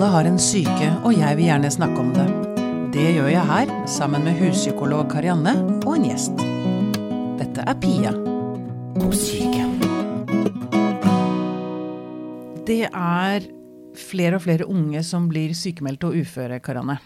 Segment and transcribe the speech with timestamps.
[0.00, 2.22] Alle har en syke, og jeg vil gjerne snakke om det.
[2.94, 6.40] Det gjør jeg her, sammen med huspsykolog Karianne og en gjest.
[7.36, 8.14] Dette er Pia
[8.96, 9.66] om syke.
[12.64, 13.44] Det er
[14.06, 16.96] flere og flere unge som blir sykemeldte og uføre, Karianne.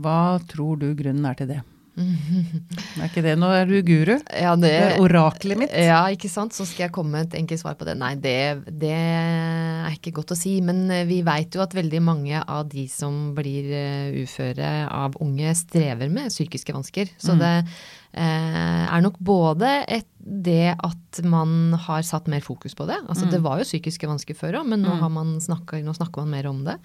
[0.00, 1.60] Hva tror du grunnen er til det?
[3.02, 4.14] Er ikke det Nå er du guru.
[4.32, 5.74] Ja, det, Det er oraklet mitt.
[5.76, 6.54] Ja, ikke sant.
[6.56, 7.96] Så skal jeg komme med et enkelt svar på det.
[8.00, 8.36] Nei, det,
[8.80, 10.56] det er ikke godt å si.
[10.64, 15.18] Men eh, vi veit jo at veldig mange av de som blir eh, uføre av
[15.22, 17.12] unge, strever med psykiske vansker.
[17.20, 22.88] Så det eh, er nok både et, det at man har satt mer fokus på
[22.88, 23.02] det.
[23.04, 26.24] Altså det var jo psykiske vansker før òg, men nå, har man snakket, nå snakker
[26.24, 26.78] man mer om det.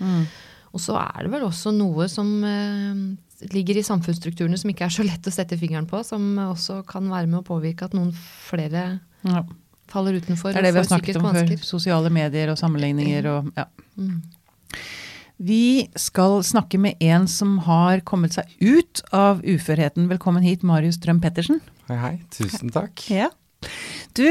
[0.76, 3.00] Og så er det vel også noe som eh,
[3.54, 7.10] ligger i samfunnsstrukturene som ikke er så lett å sette fingeren på, som også kan
[7.12, 8.12] være med å påvirke at noen
[8.48, 9.44] flere Ja.
[9.88, 11.58] faller utenfor Det er det vi har snakket om før.
[11.64, 13.66] Sosiale medier og sammenligninger og ja.
[15.38, 20.08] Vi skal snakke med en som har kommet seg ut av uførheten.
[20.10, 21.62] Velkommen hit, Marius Strøm Pettersen.
[21.88, 22.14] Hei, hei.
[22.34, 23.04] Tusen takk.
[23.14, 23.30] Ja.
[24.18, 24.26] Du,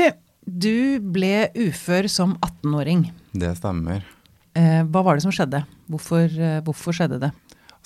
[0.45, 3.07] du ble ufør som 18-åring.
[3.39, 4.03] Det stemmer.
[4.59, 5.63] Eh, hva var det som skjedde?
[5.93, 7.31] Hvorfor, eh, hvorfor skjedde det?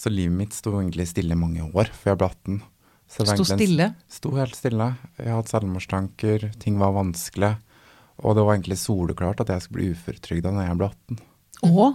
[0.00, 2.60] Altså, livet mitt sto egentlig stille i mange år før jeg ble 18.
[3.04, 3.90] Så Sto stille?
[4.08, 4.86] Sto helt stille.
[5.18, 7.50] Jeg hadde selvmordstanker, ting var vanskelig.
[8.24, 11.20] Og det var egentlig soleklart at jeg skulle bli uføretrygda når jeg ble 18.
[11.68, 11.90] Å?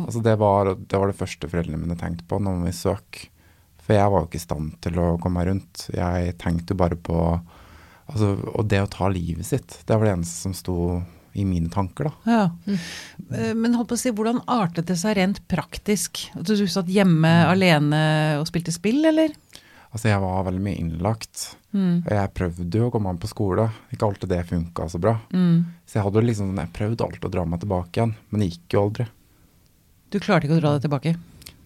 [0.00, 3.20] Altså, det, var, det var det første foreldrene mine tenkte på når vi søk.
[3.84, 5.86] For jeg var jo ikke i stand til å komme meg rundt.
[5.94, 7.20] Jeg tenkte jo bare på
[8.10, 10.80] altså, Og det å ta livet sitt, det var det eneste som sto
[11.34, 12.12] i mine tanker, da.
[12.30, 12.76] Ja.
[13.34, 16.28] Eh, Men holdt på å si, hvordan artet det seg rent praktisk?
[16.38, 18.02] At du satt hjemme alene
[18.40, 19.34] og spilte spill, eller?
[19.94, 21.44] Altså, jeg var veldig mye innlagt.
[21.74, 23.68] Og jeg prøvde jo å komme meg på skole.
[23.94, 25.16] Ikke alltid det funka så bra.
[25.30, 28.74] Så jeg hadde liksom, jeg prøvde alltid å dra meg tilbake igjen, men det gikk
[28.76, 29.06] jo aldri.
[30.10, 31.14] Du klarte ikke å dra deg tilbake?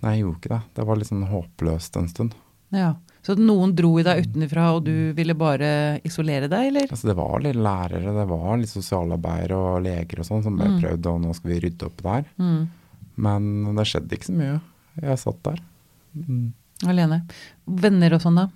[0.01, 0.61] Nei, jeg gjorde ikke det.
[0.79, 2.37] Det var litt sånn håpløst en stund.
[2.73, 2.91] Ja.
[3.29, 5.71] Så noen dro i deg utenfra, og du ville bare
[6.09, 6.87] isolere deg, eller?
[6.89, 10.79] Altså, det var litt lærere, det var litt sosialarbeidere og leger og sånn som bare
[10.81, 12.31] prøvde, og nå skal vi rydde opp der.
[13.21, 14.55] Men det skjedde ikke så mye.
[15.03, 15.61] Jeg satt der.
[16.89, 17.21] Alene.
[17.85, 18.49] Venner og sånn, da?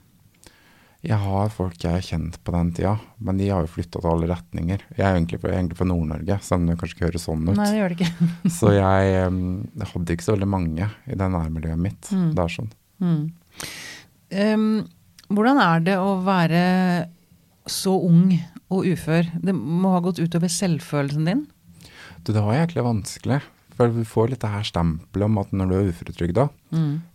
[1.02, 2.94] Jeg har folk jeg har kjent på den tida,
[3.26, 4.84] men de har jo flytta til alle retninger.
[4.94, 7.56] Jeg er egentlig fra, Nord-Norge, selv om det kanskje ikke høres sånn ut.
[7.58, 8.28] Nei, det gjør det ikke.
[8.56, 12.08] Så jeg jeg hadde ikke så veldig mange i det nærmiljøet mitt.
[12.08, 12.70] Det er sånn.
[14.32, 14.66] Em,
[15.32, 16.62] hvordan er det å være
[17.70, 18.32] så ung
[18.72, 19.28] og ufør?
[19.44, 21.44] Det må ha gått utover selvfølelsen din?
[22.24, 23.40] Du, det var egentlig vanskelig.
[23.72, 26.48] For du får litt det her stempelet om at når du er uføretrygda,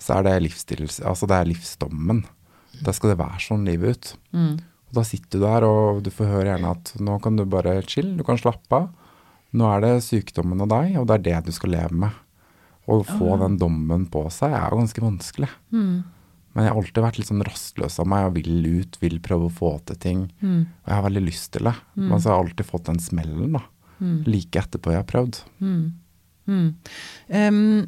[0.02, 0.32] så er det,
[1.06, 2.24] altså det er livsdommen.
[2.82, 4.14] Da skal det være sånn livet ut.
[4.88, 7.76] Og da sitter du der, og du får høre gjerne at nå kan du bare
[7.86, 8.88] chill, du kan slappe av.
[9.58, 12.12] Nå er det sykdommen og deg, og det er det du skal leve med.
[12.88, 15.50] Å få den dommen på seg er jo ganske vanskelig.
[16.58, 19.46] Men jeg har alltid vært litt sånn rastløs av meg og vil ut, vil prøve
[19.46, 20.24] å få til ting.
[20.42, 21.76] Og jeg har veldig lyst til det.
[21.94, 23.62] Men så har jeg alltid fått den smellen, da.
[24.26, 25.38] Like etterpå jeg har prøvd.
[25.62, 25.86] Mm.
[26.48, 27.88] um,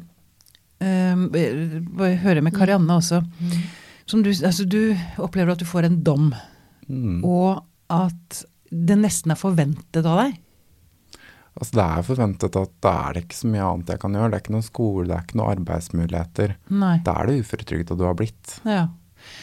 [0.80, 3.20] em, jeg hører med Karianne også.
[4.06, 6.30] Som du, altså, du opplever at du får en dom,
[6.90, 7.20] Mm.
[7.24, 7.60] og
[7.90, 10.38] at det nesten er forventet av deg.
[11.58, 14.30] Altså Det er forventet at da er det ikke så mye annet jeg kan gjøre.
[14.30, 16.56] Det er ikke noen skole, det er ikke noen arbeidsmuligheter.
[16.84, 16.96] Nei.
[17.06, 18.56] Da er det uføretrygda du har blitt.
[18.68, 18.86] Ja.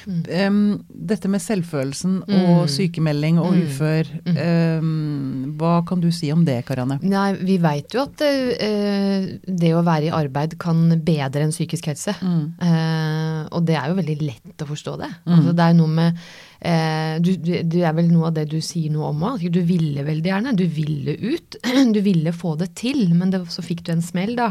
[0.08, 6.62] Em, dette med selvfølelsen og sykemelding og ufør, um, hva kan du si om det,
[6.68, 6.98] Karianne?
[7.04, 11.92] Nei, vi veit jo at uh, det å være i arbeid kan bedre en psykisk
[11.92, 12.16] helse.
[12.18, 15.12] Uh, og det er jo veldig lett å forstå det.
[15.28, 16.28] Altså, det er noe med
[16.62, 19.46] eh, du, du, Det er vel noe av det du sier noe om òg.
[19.54, 20.56] Du ville veldig gjerne.
[20.58, 21.58] Du ville ut.
[21.98, 24.50] Du ville få det til, men det, så fikk du en smell, da.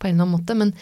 [0.00, 0.56] På en eller annen måte.
[0.58, 0.72] Men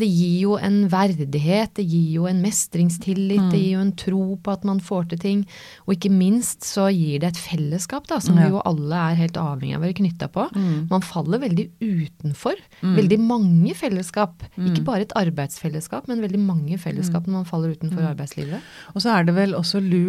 [0.00, 4.22] det gir jo en verdighet, det gir jo en mestringstillit, det gir jo en tro
[4.42, 5.42] på at man får til ting.
[5.86, 8.46] Og ikke minst så gir det et fellesskap, da, som Ja.
[8.48, 10.46] vi jo alle er helt avhengig av å være knytta på.
[10.90, 12.56] Man faller veldig utenfor.
[12.82, 14.42] Veldig mange fellesskap.
[14.58, 18.60] Ikke bare et arbeidsfellesskap, men veldig mange fellesskap når man faller utenfor arbeidslivet.
[18.94, 20.03] Og så er det vel også lurt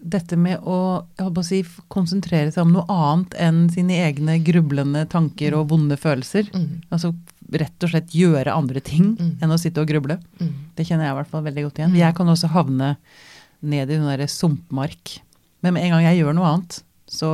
[0.00, 0.78] dette med å,
[1.18, 1.60] jeg å si,
[1.92, 6.50] konsentrere seg om noe annet enn sine egne grublende tanker og vonde følelser.
[6.90, 7.14] Altså
[7.50, 10.20] rett og slett gjøre andre ting enn å sitte og gruble.
[10.76, 11.98] Det kjenner jeg i hvert fall veldig godt igjen.
[11.98, 12.94] Jeg kan også havne
[13.60, 15.18] ned i den derre sumpmark.
[15.60, 16.78] Men med en gang jeg gjør noe annet,
[17.10, 17.32] så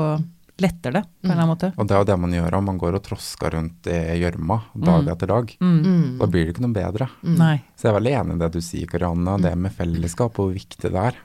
[0.56, 1.68] letter det på en eller annen måte.
[1.76, 4.56] Og det er jo det man gjør om man går og trosker rundt i gjørma
[4.86, 5.52] dag etter dag.
[5.60, 6.16] Mm.
[6.20, 7.08] Da blir det ikke noe bedre.
[7.20, 7.42] Mm.
[7.76, 10.56] Så jeg er veldig enig i det du sier, Karianne, det med fellesskap og hvor
[10.56, 11.18] viktig det er.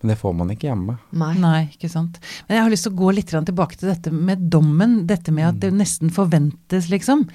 [0.00, 0.94] Men det får man ikke hjemme.
[1.20, 1.34] Nei.
[1.40, 2.16] Nei, ikke sant.
[2.48, 5.06] Men jeg har lyst til å gå litt tilbake til dette med dommen.
[5.10, 7.26] Dette med at det nesten forventes, liksom.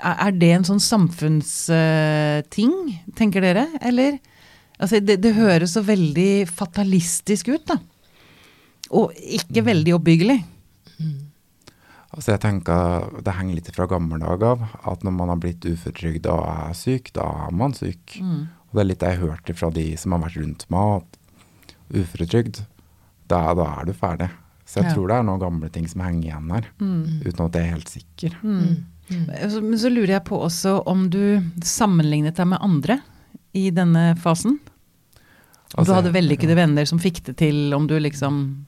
[0.00, 2.74] Er det en sånn samfunnsting,
[3.18, 3.66] tenker dere?
[3.84, 4.18] Eller?
[4.80, 7.76] Altså, det, det høres så veldig fatalistisk ut, da.
[8.96, 10.40] Og ikke veldig oppbyggelig.
[12.16, 15.66] Altså jeg tenker Det henger litt fra gamle dager av at når man har blitt
[15.66, 18.16] uføretrygd og er syk, da er man syk.
[18.22, 21.15] Og det er litt det jeg hørte fra de som har vært rundt meg, at
[21.92, 22.64] uføretrygd,
[23.28, 24.30] da, da er du ferdig.
[24.66, 24.94] Så jeg Ja.
[24.94, 27.88] tror det er noen gamle ting som henger igjen her, uten at jeg er helt
[27.88, 28.30] sikker.
[28.42, 28.84] Mm.
[29.08, 33.00] Men så lurer jeg på også om du sammenlignet deg med andre
[33.54, 34.58] i denne fasen?
[35.76, 38.64] Om du Altså, hadde vellykkede venner som fikk det til, om du liksom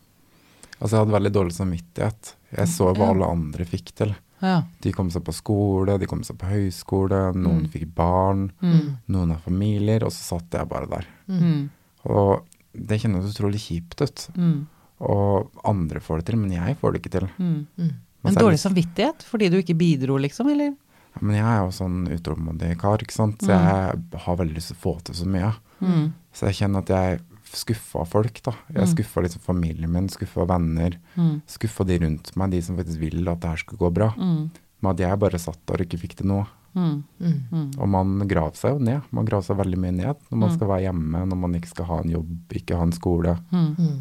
[0.80, 2.34] Altså jeg hadde veldig dårlig samvittighet.
[2.56, 3.10] Jeg så hva Ja.
[3.10, 4.14] alle andre fikk til.
[4.40, 4.62] Ja.
[4.80, 7.68] De kom seg på skole, de kom seg på høyskole, noen Mm.
[7.68, 8.98] fikk barn, Mm.
[9.08, 11.04] noen har familier, og så satt jeg bare der.
[11.28, 11.68] Mm.
[12.06, 12.42] Og
[12.86, 14.28] det kjennes utrolig kjipt ut.
[14.36, 14.66] Mm.
[15.00, 17.28] Og andre får det til, men jeg får det ikke til.
[17.38, 17.66] Mm.
[17.78, 17.90] Mm.
[18.26, 20.48] Men dårlig samvittighet fordi du ikke bidro, liksom?
[20.50, 20.74] Eller?
[21.14, 23.40] Ja, Men jeg er jo sånn utålmodig kar, ikke sant.
[23.42, 25.52] Så jeg har veldig lyst til å få til så mye.
[25.80, 26.12] Mm.
[26.34, 28.52] Så jeg kjenner at jeg skuffa folk, da.
[28.74, 28.92] Jeg Mm.
[28.94, 30.98] skuffa liksom familien min, skuffa venner.
[31.16, 31.40] Mm.
[31.46, 34.10] Skuffa de rundt meg, de som faktisk vil at det her skulle gå bra.
[34.18, 34.50] Mm.
[34.82, 36.46] Men at jeg bare satt der og ikke fikk til noe.
[36.78, 37.38] Mm.
[37.50, 37.70] Mm.
[37.78, 39.08] Og man graver seg jo ned.
[39.10, 40.54] Man graver seg veldig mye ned når man Mm.
[40.56, 42.30] skal være hjemme, når man ikke skal ha en jobb,
[42.60, 43.34] ikke ha en skole.
[43.50, 43.98] Mm.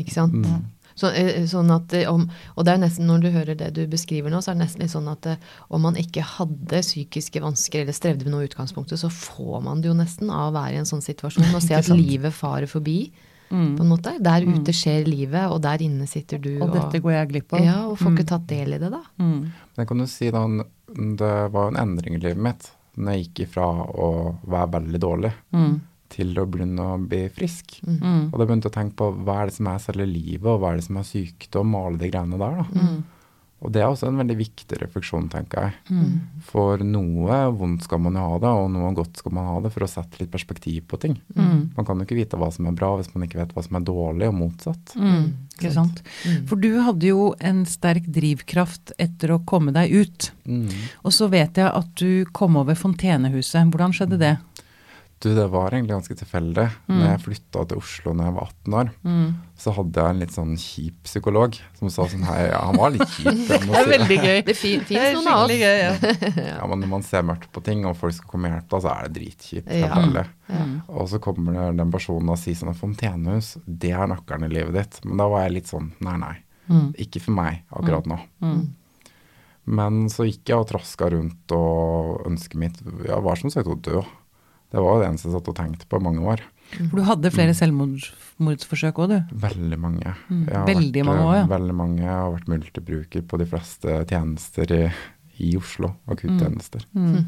[0.00, 0.34] Ikke sant?
[0.34, 0.68] Mm.
[1.00, 2.26] Så, eh, sånn at eh, om,
[2.58, 4.82] og det er nesten når du hører det du beskriver nå, så er det nesten
[4.84, 5.36] litt sånn at eh,
[5.70, 9.80] om man ikke hadde psykiske vansker eller strevde med noe i utgangspunktet, så får man
[9.80, 12.68] det jo nesten av å være i en sånn situasjon og se at livet farer
[12.70, 13.10] forbi.
[13.50, 13.72] Mm.
[13.76, 14.12] på en måte.
[14.22, 17.64] Der ute skjer livet, og der inne sitter du Og dette går jeg glipp av.
[17.64, 18.18] Ja, og får Mm.
[18.20, 19.00] ikke tatt del i det, da.
[19.18, 19.40] Mm.
[19.76, 20.44] Men kan du si da,
[20.94, 22.70] det var en endring i livet mitt
[23.00, 24.08] når jeg gikk ifra å
[24.50, 25.80] være veldig dårlig Mm.
[26.10, 27.78] til å begynne å bli frisk.
[27.86, 28.32] Mm.
[28.32, 30.60] Og da begynte jeg å tenke på hva er det som er selve livet, og
[30.60, 32.56] hva er det som er sykdom, og alle de greiene der.
[32.58, 32.64] da.
[32.74, 33.04] Mm.
[33.60, 35.74] Og det er også en veldig viktig refleksjon, tenker jeg.
[35.92, 36.14] Mm.
[36.48, 39.72] For noe vondt skal man jo ha det, og noe godt skal man ha det,
[39.74, 41.18] for å sette litt perspektiv på ting.
[41.36, 41.70] Mm.
[41.76, 43.76] Man kan jo ikke vite hva som er bra hvis man ikke vet hva som
[43.76, 44.94] er dårlig, og motsatt.
[44.96, 45.26] Mm.
[45.58, 46.00] Ikke sant.
[46.24, 46.38] Mm.
[46.48, 50.30] For du hadde jo en sterk drivkraft etter å komme deg ut.
[50.48, 50.70] Mm.
[51.04, 53.68] Og så vet jeg at du kom over Fontenehuset.
[53.68, 54.38] Hvordan skjedde det?
[55.20, 56.62] Du, det var egentlig ganske tilfeldig.
[56.88, 59.26] Når jeg flytta til Oslo når jeg var 18 år, Mm.
[59.60, 62.94] så hadde jeg en litt sånn kjip psykolog som sa sånn hei, ja, han var
[62.94, 63.42] litt kjip.
[63.50, 64.38] det er veldig gøy.
[64.46, 65.52] Det fin, fins noen av oss.
[65.52, 65.92] gøy, ja.
[66.56, 68.94] Ja, men når man ser mørkt på ting, og folk skal komme og hjelpe så
[68.94, 69.68] er det dritkjipt.
[69.76, 70.24] Ja.
[70.48, 70.64] Ja.
[70.88, 74.78] Og så kommer det den personen og sier sånn Fontenehus, det er nøkkelen i livet
[74.80, 75.02] ditt.
[75.04, 76.36] Men da var jeg litt sånn nei, nei.
[76.72, 76.94] Mm.
[77.02, 78.16] Ikke for meg akkurat nå.
[78.40, 78.62] Mm.
[79.70, 83.76] Men så gikk jeg og traska rundt, og ønsket mitt ja, var som sagt å
[83.76, 84.00] dø.
[84.70, 86.42] Det var det eneste jeg satt og tenkte på i mange år.
[86.76, 89.34] For du hadde flere selvmordsforsøk òg, du.
[89.42, 90.14] Veldig mange.
[90.28, 90.44] Mm.
[90.68, 91.48] Veldig vært, mange også, ja.
[91.50, 92.04] Veldig mange.
[92.04, 94.80] Jeg har vært multibruker på de fleste tjenester i,
[95.42, 95.92] i Oslo.
[96.10, 96.86] Akuttjenester.
[96.94, 97.26] Mm.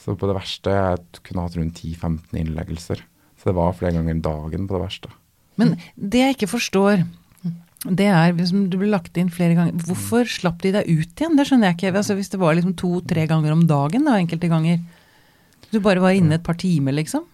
[0.00, 3.04] Så på det verste jeg kunne hatt rundt 10-15 innleggelser.
[3.38, 5.14] Så det var flere ganger dagen på det verste.
[5.60, 7.04] Men det jeg ikke forstår,
[7.84, 11.36] det er hvis du ble lagt inn flere ganger Hvorfor slapp de deg ut igjen?
[11.38, 11.92] Det skjønner jeg ikke.
[12.02, 14.82] Altså, hvis det var liksom to-tre ganger om dagen da, enkelte ganger.
[15.70, 17.24] Du bare var inne et par timer, liksom.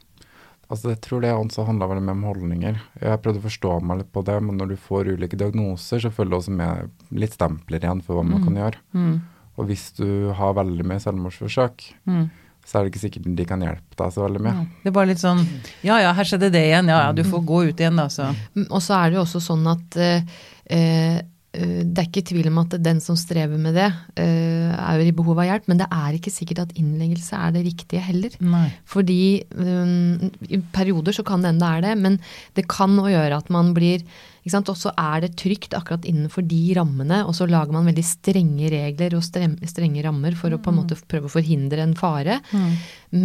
[0.68, 2.78] Altså Jeg tror det også handla veldig mye om holdninger.
[3.00, 6.10] Jeg prøvde å forstå meg litt på det, men når du får ulike diagnoser, så
[6.10, 6.90] følger det også med
[7.22, 8.80] litt stempler igjen for hva man kan gjøre.
[8.98, 9.14] Mm.
[9.56, 12.26] Og hvis du har veldig mye selvmordsforsøk, Mm.
[12.66, 14.66] så er det ikke sikkert de kan hjelpe deg så veldig mye.
[14.82, 15.46] Det er bare litt sånn
[15.86, 16.88] Ja ja, her skjedde det igjen.
[16.90, 18.34] Ja ja, du får gå ut igjen, da, så.
[18.56, 20.22] Mm, Og så er det jo også sånn at eh,
[20.66, 21.20] eh,
[21.56, 23.88] det er ikke tvil om at den som strever med det,
[24.20, 27.54] eh, er jo i behov av hjelp, men det er ikke sikkert at innleggelse er
[27.54, 28.36] det riktige heller.
[28.44, 28.68] Nei.
[28.88, 32.20] Fordi um, i perioder så kan det enda er det, men
[32.58, 34.04] det kan òg gjøre at man blir?
[34.46, 38.70] Og så er det trygt akkurat innenfor de rammene, og så lager man veldig strenge
[38.70, 42.38] regler og strenge rammer for å på en måte prøve å forhindre en fare.
[42.52, 42.72] Mm.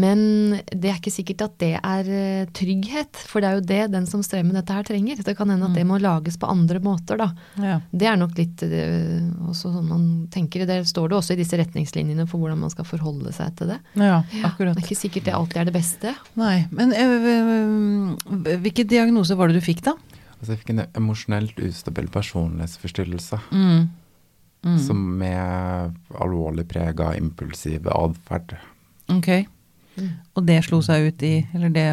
[0.01, 0.23] Men
[0.69, 4.07] det er ikke sikkert at det er eh, trygghet, for det er jo det den
[4.09, 5.21] som strever med dette her trenger.
[5.21, 7.29] Det kan hende at det må lages på andre måter, da.
[7.61, 7.77] Ja.
[7.91, 10.65] Det er nok litt eh, også sånn man tenker.
[10.69, 13.81] Det står det også i disse retningslinjene for hvordan man skal forholde seg til det.
[13.97, 14.77] ja, akkurat.
[14.77, 16.15] Det er ikke sikkert det alltid er det beste.
[16.39, 16.55] Nei.
[16.73, 19.97] Men øh, øh, hvilke diagnoser var det du fikk, da?
[20.41, 23.37] Altså Jeg fikk en emosjonelt ustabil personlighetsforstyrrelse.
[23.53, 23.89] Mm.
[24.65, 24.77] Mm.
[24.81, 28.55] Som med alvorlig prega impulsiv atferd.
[29.13, 29.29] Ok.
[30.33, 31.85] Og det slo seg ut i Eller det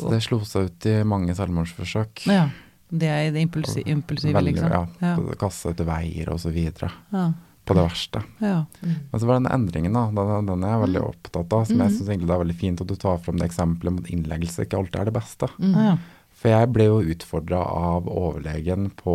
[0.00, 2.26] Så det slo seg ut i mange selvmordsforsøk.
[2.28, 2.48] Ja.
[2.86, 4.70] Det er det impulsi, impulsive, Veldig, liksom.
[4.70, 5.34] Ja, Ja.
[5.40, 6.90] Kaste ut veier og så videre.
[7.12, 7.32] Ja.
[7.66, 8.22] På det verste.
[8.38, 8.64] ja.
[8.80, 10.04] Men så var den endringen, da.
[10.14, 11.64] Den, den er jeg veldig opptatt av.
[11.66, 14.06] Som jeg syns egentlig det er veldig fint at du tar fram det eksempelet mot
[14.06, 15.48] innleggelse ikke alltid er det beste.
[15.58, 15.74] Mm.
[15.74, 15.96] ja.
[16.36, 19.12] For jeg ble jo utfordra av overlegen på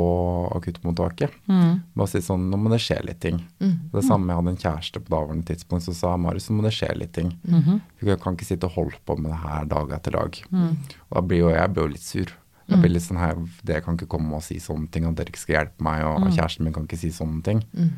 [0.57, 1.31] akuttmottaket.
[1.47, 1.81] Mm.
[1.95, 3.37] Bare si sånn Nå må det skje litt ting.
[3.61, 3.75] Mm.
[3.93, 6.73] Det samme jeg hadde en kjæreste på daværende tidspunkt som sa Marius, nå må det
[6.73, 7.29] skje litt ting.
[7.45, 10.39] Mm For jeg kan ikke sitte og holde på med det her dag etter dag.
[10.49, 10.71] Mm.
[11.09, 12.33] Og da blir jo jeg blir jo litt sur.
[12.71, 13.35] Jeg blir litt sånn her,
[13.67, 16.21] Dere kan ikke komme og si sånne ting, at dere ikke skal hjelpe meg, og
[16.21, 16.31] Mm.
[16.37, 17.61] kjæresten min kan ikke si sånne ting.
[17.75, 17.89] Mm.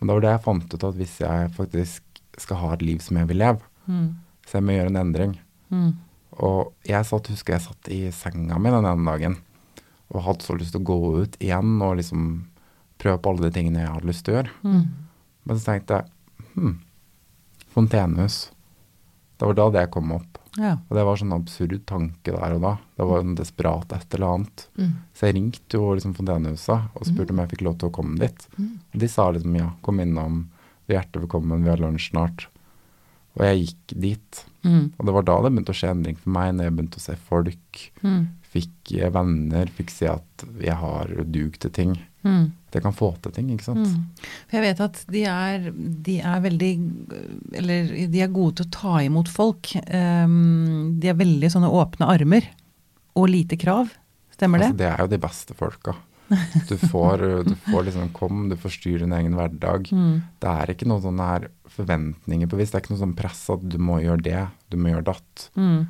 [0.00, 2.02] Men det var det jeg fant ut at hvis jeg faktisk
[2.38, 4.14] skal ha et liv som jeg vil leve, Mm.
[4.46, 5.38] så jeg må gjøre en endring.
[5.70, 5.92] Mm.
[6.42, 9.38] Og jeg satt, husker jeg satt i senga mi den ene dagen
[10.14, 12.24] og hadde så lyst til å gå ut igjen og liksom
[13.00, 14.54] prøve på alle de tingene jeg hadde lyst til å gjøre.
[14.62, 14.82] Mm.
[15.44, 16.76] Men så tenkte jeg hm,
[17.74, 18.38] fontenehus.
[19.34, 20.38] Det var da det kom opp.
[20.54, 20.76] Ja.
[20.86, 22.72] Og det var sånn absurd tanke der og da.
[22.94, 24.66] Det var en desperat et eller annet.
[24.78, 24.92] Mm.
[25.16, 28.18] Så jeg ringte jo liksom Fontenehuset og spurte om jeg fikk lov til å komme
[28.20, 28.46] dit.
[28.54, 28.72] Mm.
[28.92, 30.44] Og de sa liksom ja, kom innom,
[30.86, 32.46] vi er hjertelig velkommen, vi har lunsj snart.
[33.34, 34.44] Og jeg gikk dit.
[34.64, 34.88] Mm.
[34.96, 37.04] Og det var da det begynte å skje endring for meg, når jeg begynte å
[37.04, 37.84] se folk.
[38.02, 38.24] Mm.
[38.54, 41.94] Fikk venner, fikk se at jeg har dug til ting.
[42.24, 42.44] Mm.
[42.72, 43.90] Det kan få til ting, ikke sant.
[43.90, 44.30] Mm.
[44.48, 45.66] For jeg vet at de er,
[46.06, 46.70] de er veldig
[47.60, 49.74] Eller de er gode til å ta imot folk.
[49.90, 52.48] Um, de er veldig sånne åpne armer.
[53.14, 53.92] Og lite krav.
[54.34, 54.72] Stemmer det?
[54.72, 55.94] Altså, det er jo de beste folka.
[56.68, 59.90] Du får, du får liksom kom, du forstyrrer din egen hverdag.
[59.92, 60.22] Mm.
[60.40, 62.72] Det er ikke noen sånne her forventninger på vis.
[62.72, 65.48] Det er ikke noe sånn press at du må gjøre det, du må gjøre datt.
[65.58, 65.84] Mm.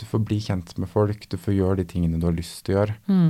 [0.00, 2.74] Du får bli kjent med folk, du får gjøre de tingene du har lyst til
[2.74, 2.96] å gjøre.
[3.10, 3.28] Mm.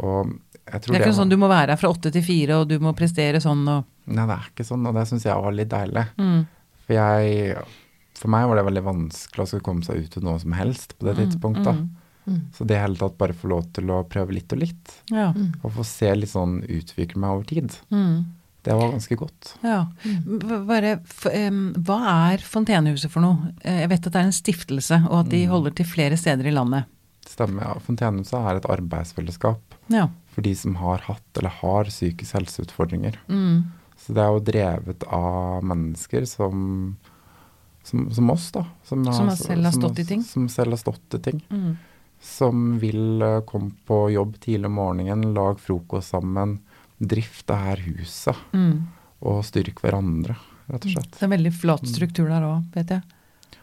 [0.00, 0.32] Og
[0.70, 2.62] jeg tror Det er ikke det, sånn du må være her fra åtte til fire,
[2.62, 5.44] og du må prestere sånn og Nei, det er ikke sånn, og det syns jeg
[5.44, 6.06] var litt deilig.
[6.18, 6.40] mm.
[6.86, 7.66] For jeg
[8.18, 10.96] For meg var det veldig vanskelig å skulle komme seg ut til noe som helst
[10.98, 11.78] på det tidspunktet.
[11.78, 11.99] Mm.
[12.30, 12.40] Mm.
[12.54, 15.32] Så det i hele tatt bare få lov til å prøve litt og litt, Ja.
[15.32, 15.52] Mm.
[15.64, 18.24] og få se litt sånn utvikle meg over tid, Mm.
[18.62, 19.54] det var ganske godt.
[19.64, 19.86] Ja.
[20.04, 21.98] B- Bare, hva
[22.32, 23.52] er Fontenehuset for noe?
[23.64, 26.46] Eh, Jeg vet at det er en stiftelse, og at de holder til flere steder
[26.46, 26.84] i landet.
[27.26, 27.62] Stemmer.
[27.62, 27.74] ja.
[27.80, 30.08] Fontenehuset er et arbeidsfellesskap Ja.
[30.32, 33.16] for de som har hatt eller har psykisk helseutfordringer.
[33.28, 33.64] Mm.
[33.98, 36.96] Så det er jo drevet av mennesker som,
[37.84, 38.64] som, som oss, da.
[38.84, 40.22] Som har selv har som- stått i ting.
[40.22, 41.42] Som selv har stått i ting.
[41.50, 41.76] Mm.
[42.20, 46.58] Som vil eh, komme på jobb tidlig om morgenen, lage frokost sammen,
[47.00, 48.88] drifte her huset Mm.
[49.22, 50.36] og styrke hverandre,
[50.68, 51.10] rett og slett.
[51.16, 53.02] Det er veldig flat struktur der òg, vet jeg.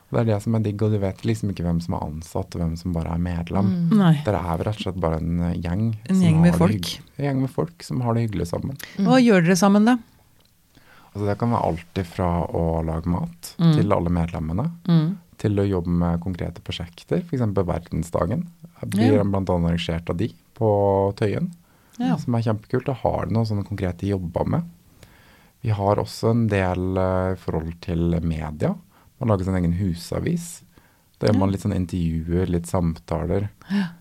[0.09, 2.03] Og det er det som er digg, og du vet liksom ikke hvem som er
[2.07, 3.71] ansatt og hvem som bare er medlem.
[3.91, 4.23] Mm.
[4.23, 5.89] Dere er rett og slett bare en eh, gjeng.
[6.09, 6.91] En gjeng med folk.
[7.17, 8.77] En gjeng med folk som har det hyggelig sammen.
[8.97, 9.97] Hva gjør dere sammen, da?
[11.13, 13.73] Altså Det kan være alt ifra å lage mat Mm.
[13.75, 15.17] til alle medlemmene, Mm.
[15.38, 17.41] Til å jobbe med konkrete prosjekter, f.eks.
[17.53, 18.48] Verdensdagen.
[18.86, 19.22] Blir Ja.
[19.24, 21.51] annet arrangert av de på Tøyen,
[22.00, 22.15] Ja.
[22.17, 22.86] som er kjempekult.
[22.86, 24.63] Da har noen sånne konkrete jobber med.
[25.62, 28.75] Vi har også en del i forhold til media.
[29.20, 30.62] Man lager sin egen husavis.
[31.20, 33.50] Da gjør man litt sånn intervjuer, litt samtaler.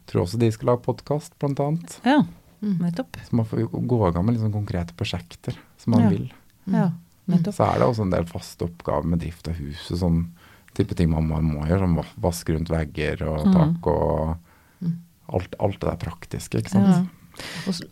[0.07, 2.01] Tror også de skal lage podkast, blant annet.
[2.05, 2.23] ja.
[2.63, 2.79] Mm.
[2.81, 3.13] Nettopp.
[3.23, 6.09] Så man får gå i gang med litt sånn konkrete prosjekter som man Ja.
[6.09, 6.31] vil.
[6.67, 6.91] Ja,
[7.29, 7.55] nettopp.
[7.55, 10.31] Så er det også en del faste oppgaver med drift av huset, sånn
[10.77, 13.53] type ting man må, må gjøre, som va- vaske rundt vegger og Mm.
[13.57, 14.37] tak og
[15.35, 16.87] alt, alt det der praktiske, ikke sant.
[16.87, 17.05] Ja.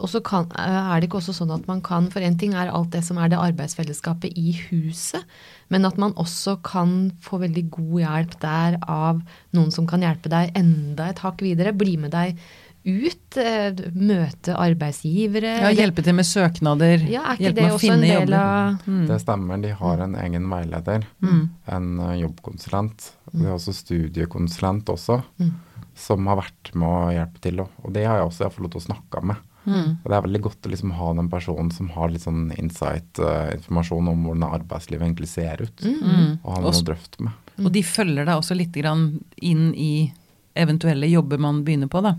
[0.00, 2.70] Og så- kan, er det ikke også sånn at man kan For en ting er
[2.72, 5.22] alt det som er det arbeidsfellesskapet i huset,
[5.68, 9.20] men at man også kan få veldig god hjelp der av
[9.52, 11.76] noen som kan hjelpe deg enda et hakk videre.
[11.76, 12.38] Bli med deg
[12.84, 15.54] ut, eh, møte arbeidsgivere.
[15.64, 17.00] Ja, hjelpe til med søknader.
[17.08, 18.34] Ja, er ikke hjelpe det med å finne del jobber.
[18.38, 19.06] av Mm.
[19.08, 21.48] Det stemmer, de har en egen veileder, Mm.
[21.68, 23.10] en eh, jobbkonsulent.
[23.32, 25.52] De har også studiekonsulent også, Mm.
[25.94, 27.60] som har vært med å hjelpe til.
[27.60, 29.36] Og det har jeg også jeg fått lov til å snakke med.
[29.66, 29.98] Mm.
[30.04, 34.08] Og det er veldig godt å liksom ha den personen som har litt sånn insight-informasjon
[34.08, 36.38] om hvordan arbeidslivet egentlig ser ut, Mm.
[36.44, 37.32] og ha noe å drøfte med.
[37.64, 40.12] Og de følger deg også litt grann inn i
[40.56, 42.16] eventuelle jobber man begynner på, da.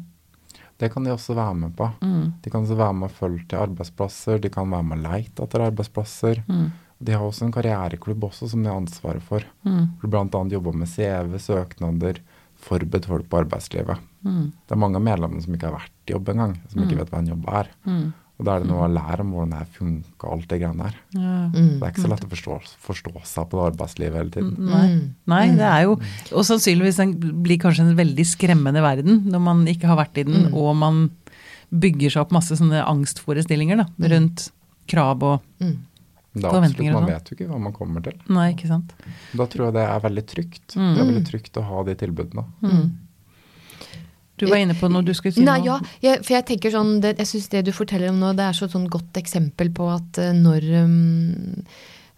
[0.78, 1.88] Det kan de også være med på.
[2.04, 2.34] Mm.
[2.44, 5.46] De kan også være med og følge til arbeidsplasser, de kan være med og leite
[5.46, 6.42] etter arbeidsplasser.
[6.48, 6.66] Mm.
[7.06, 9.46] De har også en karriereklubb også som de har ansvaret for.
[9.64, 9.88] Mm.
[10.02, 10.44] Hvor bl.a.
[10.52, 12.20] jobber med CV, søknader,
[12.66, 14.04] forberedt folk på arbeidslivet.
[14.26, 14.52] Mm.
[14.52, 17.12] Det er mange av medlemmene som ikke har vært i jobb engang, som ikke vet
[17.14, 17.72] hva en jobb er.
[18.36, 18.40] Mm.
[18.40, 20.84] Og da er det noe å lære om hvordan det her funker, alt det greiene
[20.84, 20.96] der.
[21.16, 21.36] Ja.
[21.56, 21.70] Mm.
[21.80, 24.56] Det er ikke så lett å forstå, forstå seg på det arbeidslivet hele tiden.
[24.60, 24.88] Nei.
[24.92, 25.06] Mm.
[25.32, 25.94] Nei, det er jo
[26.36, 27.14] Og sannsynligvis den
[27.46, 30.54] blir kanskje en veldig skremmende verden når man ikke har vært i den, Mm.
[30.54, 31.10] og man
[31.72, 34.50] bygger seg opp masse sånne angstforestillinger da, rundt
[34.88, 35.78] krav og Mm.
[36.36, 37.06] Det er absolutt, Man sånn.
[37.08, 38.14] vet jo ikke hva man kommer til.
[38.28, 38.92] Nei, ikke sant.
[39.34, 40.76] Da tror jeg det er veldig trygt.
[40.76, 40.90] Mm.
[40.96, 42.44] Det er veldig trygt å ha de tilbudene.
[42.62, 42.92] Mm.
[44.40, 45.70] Du var inne på noe du skulle si Nei, nå.
[45.70, 48.48] ja, jeg, for jeg tenker sånn, det, jeg syns det du forteller om nå, det
[48.50, 51.62] er så sånn godt eksempel på at eh, når um,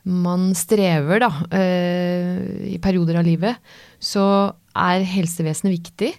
[0.08, 3.60] man strever, da, uh, i perioder av livet,
[4.00, 4.24] så
[4.78, 6.14] er helsevesenet viktig.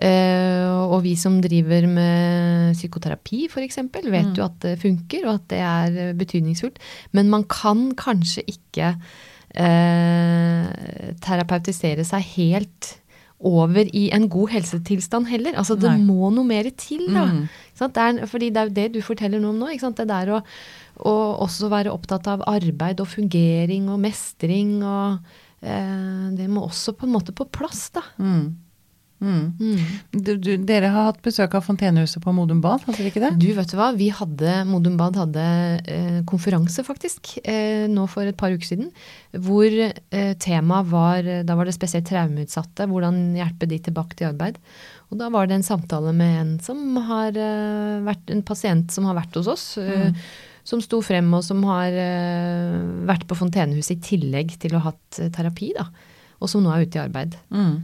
[0.00, 5.50] Uh, og vi som driver med psykoterapi f.eks., vet jo at det funker, og at
[5.50, 6.78] det er betydningsfullt.
[7.16, 10.64] Men man kan kanskje ikke uh,
[11.26, 12.94] terapeutisere seg helt
[13.40, 15.56] over i en god helsetilstand heller.
[15.58, 16.04] Altså det Nei.
[16.04, 17.26] må noe mer til, da.
[17.32, 17.44] Mm.
[17.80, 19.70] Det er, fordi det er jo det du forteller noe om nå.
[19.72, 20.00] Ikke sant?
[20.00, 20.40] Det der å,
[21.08, 21.14] å
[21.46, 25.22] også være opptatt av arbeid og fungering og mestring og
[25.64, 28.04] eh, Det må også på en måte på plass, da.
[28.20, 28.50] Mm.
[29.20, 29.80] Mm.
[30.16, 33.32] Du, du, dere har hatt besøk av Fontenehuset på Modum Bad, hadde dere ikke det?
[33.42, 33.90] Du, vet du hva.
[33.96, 35.46] Vi hadde, Modum Bad hadde
[35.84, 38.88] eh, konferanse, faktisk, eh, nå for et par uker siden.
[39.36, 42.88] Hvor eh, temaet var Da var det spesielt traumeutsatte.
[42.90, 44.58] Hvordan hjelpe de tilbake til arbeid.
[45.10, 49.08] Og da var det en samtale med en som har eh, vært en pasient som
[49.10, 49.66] har vært hos oss.
[49.78, 50.16] Mm.
[50.66, 52.76] Som sto frem og som har eh,
[53.08, 55.72] vært på Fontenehuset i tillegg til å ha hatt eh, terapi.
[55.76, 55.88] da,
[56.40, 57.36] Og som nå er ute i arbeid.
[57.52, 57.74] Mm.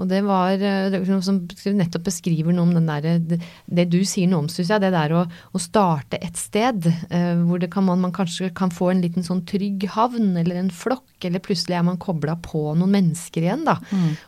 [0.00, 1.42] Og det var eh, noe som
[1.76, 4.82] nettopp beskriver noe om den der, det, det du sier noe om, syns jeg.
[4.82, 8.72] Det der å, å starte et sted eh, hvor det kan man, man kanskje kan
[8.72, 12.64] få en liten sånn trygg havn eller en flokk, eller plutselig er man kobla på
[12.78, 13.76] noen mennesker igjen, da.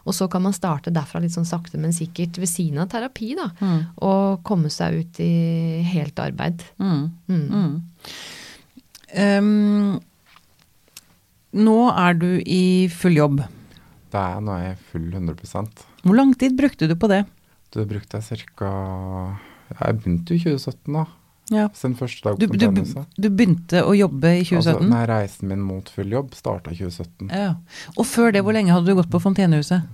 [0.05, 3.33] Og så kan man starte derfra litt sånn sakte, men sikkert ved siden av terapi,
[3.39, 3.49] da.
[4.07, 5.33] Og komme seg ut i
[5.91, 6.63] helt arbeid.
[6.79, 7.03] Mm.
[7.27, 7.45] Mm.
[7.51, 7.75] Mm.
[9.15, 10.01] Um,
[11.55, 13.45] nå er du i full jobb.
[14.15, 17.25] Det er nå er jeg full 100% Hvor lang tid brukte du på det?
[17.75, 18.71] Du brukte jeg ca.
[19.75, 21.05] Jeg begynte jo i 2017, da.
[21.53, 21.65] Ja.
[21.77, 23.19] Sin første dag på du, Fontenehuset.
[23.21, 24.71] du begynte å jobbe i 2017?
[24.71, 27.29] Altså, nei, reisen min mot full jobb starta i 2017.
[27.35, 27.51] ja.
[27.99, 29.91] Og før det, hvor lenge hadde du gått på Fontenehuset?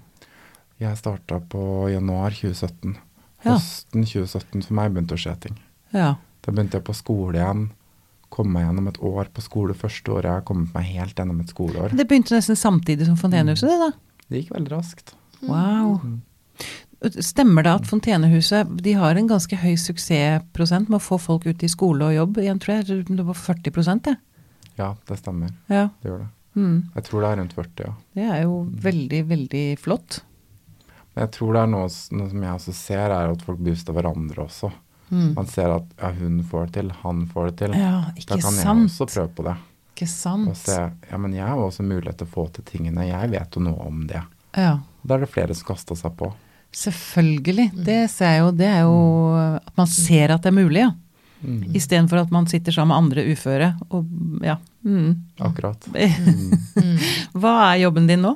[0.80, 2.94] Jeg starta på januar 2017.
[3.44, 3.56] Ja.
[3.56, 5.56] Høsten 2017 for meg begynte å skje ting.
[5.96, 6.14] Ja.
[6.44, 7.70] Da begynte jeg på skole igjen.
[8.30, 10.28] Kom meg gjennom et år på skole første året.
[10.28, 11.96] Jeg har kommet meg helt gjennom et skoleår.
[11.98, 13.90] Det begynte nesten samtidig som Fontenehuset, det da?
[14.30, 15.14] Det gikk veldig raskt.
[15.42, 15.98] Wow.
[17.24, 21.64] Stemmer det at Fontenehuset de har en ganske høy suksessprosent med å få folk ut
[21.64, 22.42] i skole og jobb?
[22.44, 24.16] Jeg tror jeg det var 40 det.
[24.78, 25.54] Ja, det stemmer.
[25.72, 25.88] Ja.
[26.00, 26.28] Det gjør det.
[26.58, 26.76] Mm.
[26.96, 27.94] Jeg tror det er rundt 40, ja.
[28.18, 30.20] Det er jo veldig, veldig flott.
[31.18, 34.44] Jeg tror det er noe, noe som jeg også ser, er at folk booster hverandre
[34.44, 34.70] også.
[35.10, 35.32] Mm.
[35.34, 37.74] Man ser at ja, hun får det til, han får det til.
[37.78, 39.56] Ja, ikke da kan kan jeg også prøve på det.
[40.00, 40.56] Ikke Og sant.
[40.56, 40.76] se
[41.10, 43.04] ja, men jeg har også mulighet til å få til tingene.
[43.08, 44.22] Jeg vet jo noe om det.
[44.56, 44.78] Ja.
[45.04, 46.30] Da er det flere som kaster seg på.
[46.72, 47.68] Selvfølgelig.
[47.84, 48.50] Det ser jeg jo.
[48.56, 48.98] Det er jo
[49.58, 50.92] at man ser at det er mulig, ja.
[51.42, 51.72] Mm.
[51.74, 53.70] Istedenfor at man sitter sammen med andre uføre.
[53.90, 54.06] Og
[54.44, 54.56] ja.
[54.84, 55.16] Mm.
[55.40, 55.84] Akkurat.
[57.36, 58.34] Hva er jobben din nå?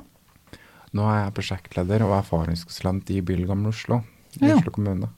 [0.95, 4.03] Nå er jeg prosjektleder og erfaringskonsulent i By Oslo.
[4.41, 4.55] I Ja.
[4.57, 5.09] Oslo kommune.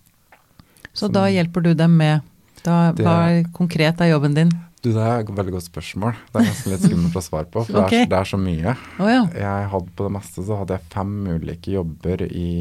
[0.94, 2.22] Så da hjelper du dem med
[2.64, 4.52] da, Det- Hva konkret er jobben din?
[4.84, 6.18] Du, Det er et veldig godt spørsmål.
[6.32, 8.76] Det er nesten litt skummelt å svare på, for det, er, det er så mye.
[9.02, 9.24] Oh, ja.
[9.34, 12.52] Jeg hadde På det meste så hadde jeg fem ulike jobber i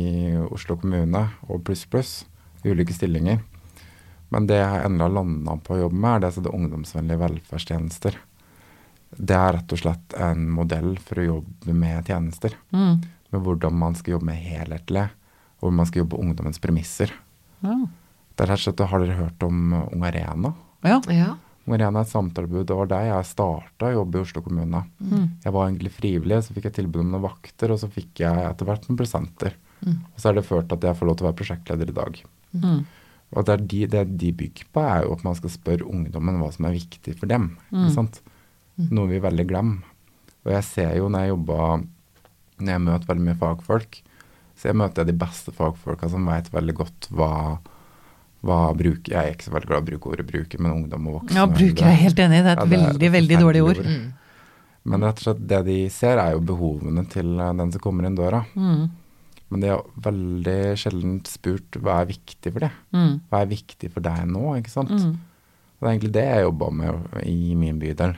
[0.49, 2.15] Oslo kommune og pluss pluss.
[2.65, 3.43] Ulike stillinger.
[4.35, 7.21] Men det jeg endelig har landa på å jobbe med, er det som heter ungdomsvennlige
[7.21, 8.17] velferdstjenester.
[9.17, 12.57] Det er rett og slett en modell for å jobbe med tjenester.
[12.75, 13.05] Mm.
[13.31, 15.07] Med hvordan man skal jobbe med helhetlig,
[15.61, 17.13] og hvor man skal jobbe på ungdommens premisser.
[17.63, 17.77] Ja.
[18.37, 20.55] Det er rett og slett, Har dere hørt om Ung Arena?
[20.85, 21.01] ja.
[21.13, 21.35] Ja.
[21.67, 22.67] Ung en er et samtaletilbud.
[22.69, 24.85] Det var der jeg starta jobb i Oslo kommune.
[25.03, 25.25] Mm.
[25.43, 28.45] Jeg var egentlig frivillig, så fikk jeg tilbud om noen vakter, og så fikk jeg
[28.53, 29.57] etter hvert noen presenter.
[29.81, 29.99] Mm.
[29.99, 32.23] Og så er det ført at jeg får lov til å være prosjektleder i dag.
[32.55, 32.79] Mm.
[33.35, 36.53] Og det, de, det de bygger på, er jo at man skal spørre ungdommen hva
[36.55, 37.51] som er viktig for dem.
[37.75, 37.91] Mm.
[37.95, 38.23] Sant?
[38.87, 39.95] Noe vi veldig glemmer.
[40.47, 41.81] Og jeg ser jo når jeg jobber
[42.61, 43.97] Når jeg møter veldig mye fagfolk,
[44.57, 47.59] så jeg møter jeg de beste fagfolka som vet veldig godt hva,
[48.47, 51.09] hva bruker Jeg er ikke så veldig glad i å bruke ordet bruker, men ungdom
[51.11, 51.41] og voksne.
[51.41, 52.45] ja, bruker jeg helt enig i.
[52.47, 53.83] Det er et Ja, det er veldig, veldig dårlig ord.
[53.87, 54.07] Mm.
[54.87, 58.07] Men rett og slett det de ser, er jo behovene til eh, den som kommer
[58.07, 58.45] inn døra.
[58.55, 58.87] Mm.
[59.49, 62.71] Men de har veldig sjelden spurt hva er viktig for det.
[62.95, 63.17] Mm.
[63.31, 64.95] Hva er viktig for deg nå, ikke sant.
[64.95, 65.17] Mm.
[65.77, 68.15] Og det er egentlig det jeg jobba med i min bydel.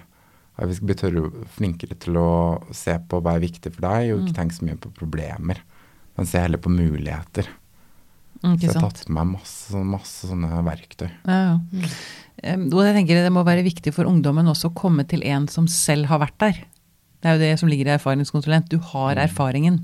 [0.58, 2.30] At vi skal bli tørre, flinkere til å
[2.74, 5.60] se på hva er viktig for deg, og ikke tenke så mye på problemer.
[6.18, 7.50] Men se heller på muligheter.
[8.44, 11.09] Mm, Så jeg har tatt med meg masse, masse sånne verktøy.
[11.27, 11.88] Ja, ja.
[12.44, 15.48] Em, Og jeg tenker det må være viktig for ungdommen også å komme til en
[15.48, 16.53] som selv har vært der.
[17.20, 18.68] Det er jo det som ligger i erfaringskonsulent.
[18.70, 19.24] Du har Mm.
[19.27, 19.79] erfaringen.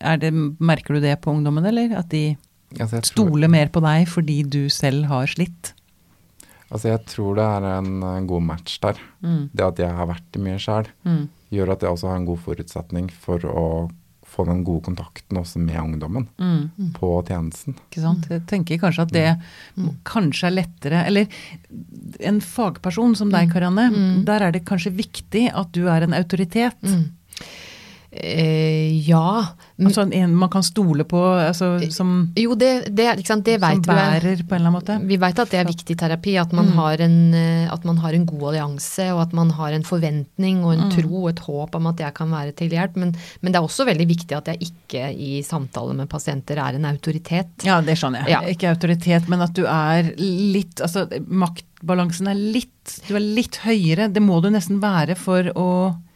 [0.00, 1.94] Er det, merker du det på ungdommen, eller?
[1.98, 2.36] At de
[2.80, 5.74] Altså, tror- stoler mer på deg fordi du selv har slitt?
[6.72, 8.94] Altså, jeg tror det er en, god match der.
[9.22, 9.50] Mm.
[9.54, 11.28] Det at jeg har vært i mye sjæl, Mm.
[11.52, 13.90] gjør at jeg også har en god forutsetning for å
[14.32, 16.92] få den gode kontakten også med ungdommen Mm.
[16.96, 17.74] på tjenesten.
[17.90, 18.28] Ikke sant?
[18.32, 19.26] Jeg tenker kanskje at det
[20.08, 21.26] kanskje er lettere Eller
[22.20, 24.24] en fagperson som deg, Karianne.
[24.24, 26.80] Der er det kanskje viktig at du er en autoritet.
[26.82, 27.10] Mm.
[28.12, 29.46] Eh, ja.
[29.82, 34.24] Men, Altså en man kan stole på, altså, som, jo, det, det, det som bærer,
[34.38, 34.46] vi.
[34.46, 34.98] på en eller annen måte.
[35.08, 38.16] Vi vet at det er viktig terapi, at man, har en, eh, at man har
[38.16, 41.76] en god allianse, og at man har en forventning og en tro og et håp
[41.78, 42.98] om at jeg kan være til hjelp.
[43.02, 46.78] Men, men det er også veldig viktig at jeg ikke i samtale med pasienter er
[46.78, 47.66] en autoritet.
[47.66, 48.34] Ja, det skjønner jeg.
[48.34, 48.42] Ja.
[48.52, 52.68] Ikke autoritet, men at du er litt Altså maktbalansen er litt
[53.06, 54.08] Du er litt høyere.
[54.12, 55.66] Det må du nesten være for å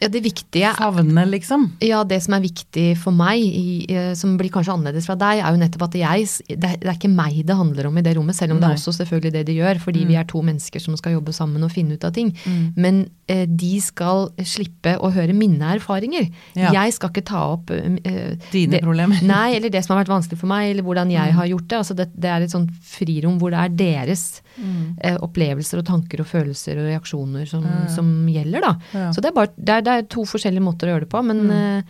[0.02, 1.70] Ja, det viktige favne, liksom.
[1.85, 5.40] Ja, det som er viktig for meg, i, eh, som blir kanskje annerledes fra deg,
[5.40, 8.36] er jo nettopp at jeg Det er, ikke meg det handler om i det rommet,
[8.36, 10.96] selv om det er også selvfølgelig det de gjør, fordi vi er to mennesker som
[10.98, 12.32] skal jobbe sammen og finne ut av ting.
[12.76, 16.28] Men eh, de skal slippe å høre mine erfaringer.
[16.58, 16.72] Ja.
[16.76, 19.22] Jeg skal ikke ta opp eh, Dine det- problemer.
[19.34, 21.78] Nei, eller det som har vært vanskelig for meg, eller hvordan jeg har gjort det.
[21.82, 26.22] Altså det, det er et sånt frirom hvor det er deres eh, opplevelser og tanker
[26.22, 28.74] og følelser og reaksjoner som, som gjelder, da.
[28.96, 29.08] Ja.
[29.12, 31.22] Så det er, bare, det, er, det er to forskjellige måter å gjøre det på,
[31.26, 31.84] men eh, eh,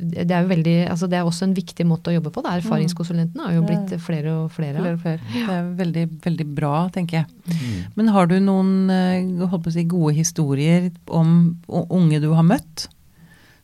[0.00, 2.42] det er jo veldig Altså det er også en viktig måte å jobbe på.
[2.44, 4.78] Det er Erfaringskonsulentene har jo blitt flere og flere.
[4.80, 5.20] Flere og flere.
[5.34, 7.26] Det er veldig, veldig bra, tenker jeg.
[7.98, 12.46] Men har du noen eh, holdt på å si, gode historier om unge du har
[12.46, 12.88] møtt?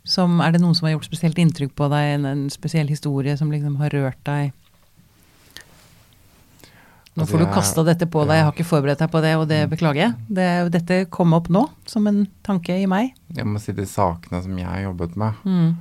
[0.06, 2.12] Som, er det noen som har gjort spesielt inntrykk på deg?
[2.18, 4.52] En, en spesiell historie som liksom har rørt deg?
[7.16, 9.30] Nå Altså, får du kasta dette på deg, jeg har ikke forberedt deg på det,
[9.40, 10.14] og det beklager jeg.
[10.28, 13.14] Det, dette kom opp nå som en tanke i meg.
[13.32, 15.76] Jeg må si de sakene som jeg har jobbet med, Mm.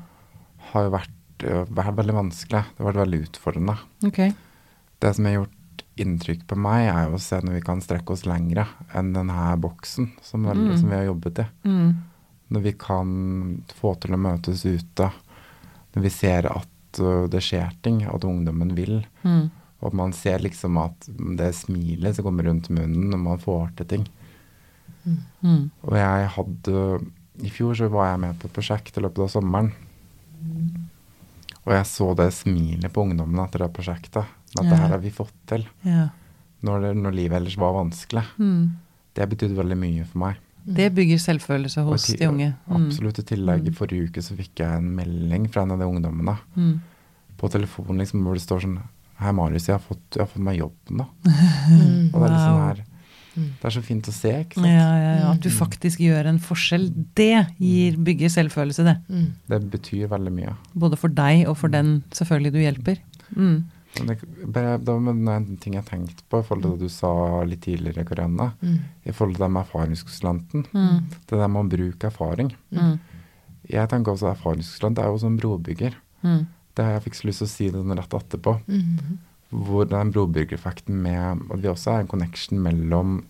[0.71, 1.11] har jo vært,
[1.75, 2.63] vært veldig vanskelig.
[2.71, 3.75] Det har vært veldig utfordrende.
[4.07, 4.21] Ok.
[5.03, 8.11] Det som har gjort inntrykk på meg, er jo å se når vi kan strekke
[8.15, 10.77] oss lengre enn denne boksen som, Mm.
[10.79, 11.45] som vi har jobbet i.
[11.67, 11.95] Mm.
[12.51, 15.11] Når vi kan få til å møtes ute.
[15.95, 19.05] Når vi ser at øh, det skjer ting, at ungdommen vil.
[19.25, 19.51] Mm.
[19.83, 21.07] Og man ser liksom at
[21.37, 24.05] det smilet som kommer rundt munnen når man får til ting.
[25.43, 25.69] Mm.
[25.85, 26.79] Og jeg hadde
[27.45, 29.73] I fjor så var jeg med på et prosjekt i løpet av sommeren.
[31.65, 34.25] Og jeg så det smilet på ungdommene etter det prosjektet.
[34.55, 34.69] At Ja.
[34.69, 35.65] det her har vi fått til.
[35.83, 36.09] Ja.
[36.63, 38.23] Når, det, når livet ellers var vanskelig.
[38.39, 38.77] Mm.
[39.15, 40.35] Det betydde veldig mye for meg.
[40.65, 42.55] Det bygger selvfølelse hos de unge.
[42.67, 42.75] Mm.
[42.87, 43.19] Absolutt.
[43.19, 46.37] I tillegg, i forrige uke så fikk jeg en melding fra en av de ungdommene
[46.55, 46.79] Mm.
[47.37, 48.79] på telefonen liksom, hvor det står sånn
[49.21, 51.07] Hei, Marius, jeg har fått, jeg har fått meg jobben, da.
[51.71, 52.11] Mm.
[52.13, 52.65] Og det er liksom Wow.
[52.65, 52.83] her
[53.35, 54.67] Det er så fint å se, ikke sant.
[54.71, 55.31] ja, ja.
[55.33, 56.85] At du faktisk gjør en forskjell,
[57.19, 58.93] det gir, bygger selvfølelse, det.
[59.11, 59.25] Mm.
[59.51, 60.53] Det betyr veldig mye.
[60.73, 63.01] Både for deg og for den selvfølgelig du hjelper.
[63.35, 63.57] Mm.
[63.97, 64.15] Men det,
[64.51, 67.11] bare, det var en ting jeg tenkte på i forhold til det du sa
[67.47, 68.49] litt tidligere, Karianne.
[68.61, 68.79] Mm.
[69.07, 70.65] I forhold til det med erfaringskonsulenten.
[70.75, 70.97] Mm.
[71.27, 72.51] Det der med å bruke erfaring.
[72.75, 72.97] Mm.
[73.71, 75.95] Jeg tenker også at erfaringskonsulent er jo som brobygger.
[76.23, 76.41] Mm.
[76.75, 78.57] Det har jeg fikk så lyst til å si det rett etterpå.
[78.67, 79.17] Mm.
[79.55, 83.21] Hvor det er en brobyggereffekt med at vi også er en connection mellom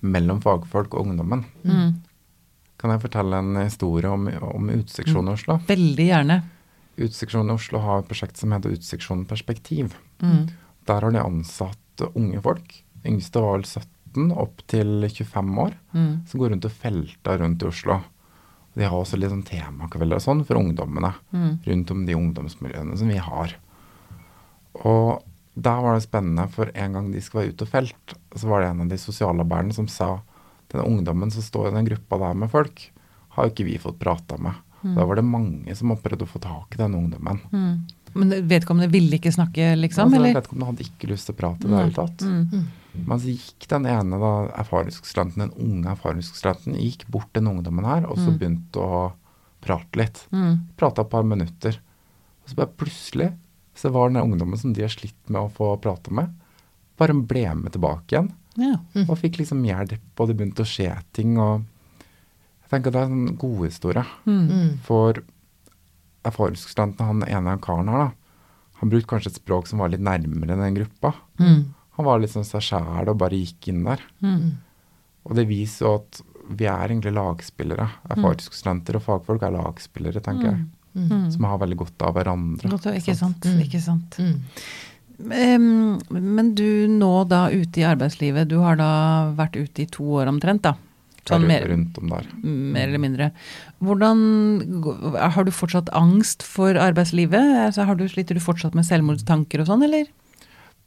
[0.00, 1.44] mellom fagfolk og ungdommen.
[1.66, 1.96] Mm.
[2.78, 5.58] Kan jeg fortelle en historie om, om Uteseksjonen i Oslo?
[5.66, 6.36] Veldig gjerne.
[6.98, 9.96] Uteseksjonen i Oslo har et prosjekt som heter Uteseksjonen perspektiv.
[10.22, 10.46] Mm.
[10.86, 12.76] Der har de ansatt unge folk.
[13.06, 15.74] Yngste var vel 17, opp til 25 år.
[15.96, 16.12] Mm.
[16.30, 17.98] Som går rundt og felter rundt i Oslo.
[18.78, 21.10] De har også litt sånn temakvelder og sånn for ungdommene.
[21.34, 21.50] Mm.
[21.66, 23.56] Rundt om de ungdomsmiljøene som vi har.
[24.86, 25.24] Og
[25.58, 28.62] der var det spennende, for en gang de skulle være ute og felt, så var
[28.62, 30.12] det en av de sosialarbeiderne som sa
[30.70, 32.84] den ungdommen som står i den gruppa der med folk,
[33.34, 34.54] har jo ikke vi fått prata med.
[34.82, 37.40] Da var det mange som har prøvd å få tak i den ungdommen.
[37.50, 37.72] Mm.
[38.14, 40.06] Men vedkommende ville ikke snakke, liksom?
[40.06, 40.36] altså, eller?
[40.38, 42.22] vedkommende hadde ikke lyst til å prate i det hele tatt.
[42.22, 42.68] Mm.
[43.06, 44.32] Men så gikk den ene da,
[44.62, 49.02] erfaringskonsulenten, den unge erfaringskonsulenten, gikk bort til den ungdommen her, og så begynte å
[49.64, 50.24] prate litt.
[50.34, 50.68] Mm.
[50.78, 51.78] Prata et par minutter.
[52.42, 53.32] Og så bare plutselig
[53.78, 56.32] så var den ungdommen som de har slitt med å få prate med,
[56.98, 58.30] bare ble med tilbake igjen.
[58.58, 58.76] Ja.
[58.94, 59.04] Mm.
[59.06, 61.36] Og fikk liksom hjelp, og det begynte å skje ting.
[61.38, 61.62] og
[62.64, 64.04] Jeg tenker det er en god historie.
[64.26, 64.46] Mm.
[64.48, 64.72] Mm.
[64.86, 65.20] For
[66.26, 68.48] erfaringskonsulenten, han ene karen her, da,
[68.80, 71.14] han brukte kanskje et språk som var litt nærmere den gruppa.
[71.38, 71.62] Mm.
[71.98, 74.02] Han var sånn seg sjæl og bare gikk inn der.
[74.22, 74.56] Mm.
[75.28, 77.88] Og det viser jo at vi er egentlig lagspillere.
[78.14, 80.60] Erfaringskonsulenter og fagfolk er lagspillere, tenker jeg.
[80.98, 81.28] Mm.
[81.34, 82.70] Som har veldig godt av hverandre.
[82.72, 83.44] Godt, ikke sant.
[83.44, 83.62] Mm.
[83.66, 84.18] Ikke sant.
[84.22, 85.98] Mm.
[86.38, 88.90] Men du nå da ute i arbeidslivet, du har da
[89.38, 90.76] vært ute i to år omtrent, da?
[91.28, 92.28] Sånn mer, rundt om der.
[92.40, 93.26] mer eller mindre.
[93.84, 94.20] Hvordan
[95.34, 97.66] Har du fortsatt angst for arbeidslivet?
[97.66, 100.08] Altså, har du, sliter du fortsatt med selvmordstanker og sånn, eller?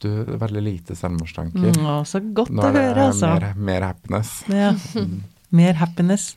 [0.02, 0.10] Du,
[0.40, 1.76] veldig lite selvmordstanker.
[1.78, 3.32] Mm, å, så godt å det høre, altså.
[3.36, 4.36] mer, mer happiness.
[4.50, 4.72] Ja.
[5.52, 6.32] Mer happiness.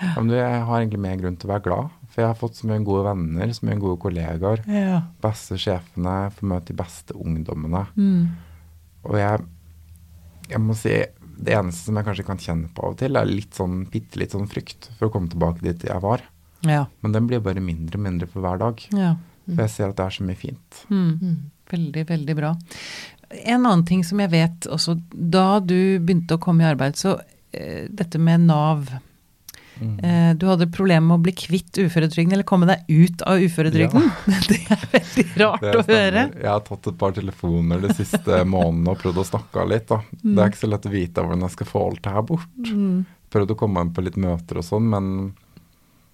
[0.00, 1.96] Ja, men du, jeg har egentlig mer grunn til å være glad.
[2.10, 4.62] For jeg har fått så mye gode venner, så mye gode kollegaer.
[4.70, 5.00] Ja.
[5.22, 7.84] Beste sjefene, får møte de beste ungdommene.
[7.94, 8.22] Mm.
[9.06, 9.44] Og jeg,
[10.50, 10.96] jeg må si,
[11.40, 14.20] det eneste som jeg kanskje kan kjenne på av og til, er litt sånn bitte
[14.20, 16.24] litt sånn frykt for å komme tilbake dit jeg var.
[16.66, 16.84] Ja.
[17.04, 18.86] Men den blir bare mindre og mindre for hver dag.
[18.96, 19.16] ja.
[19.48, 20.80] For jeg ser at det er så mye fint.
[20.90, 21.36] Mm.
[21.70, 22.54] Veldig, veldig bra.
[23.44, 27.16] En annen ting som jeg vet også, da du begynte å komme i arbeid, så
[27.52, 28.90] eh, dette med Nav
[29.80, 29.94] Mm.
[30.04, 34.10] eh, Du hadde problemer med å bli kvitt uføretrygden, eller komme deg ut av uføretrygden.
[34.50, 36.24] Det er veldig rart er å høre.
[36.36, 39.86] Jeg har tatt et par telefoner de siste månedene og prøvd å snakke litt.
[39.88, 40.02] da.
[40.20, 42.60] Det er ikke så lett å vite hvordan jeg skal få alt det her bort.
[42.68, 43.06] Mm.
[43.32, 45.08] Prøvd å komme inn på litt møter og sånn, men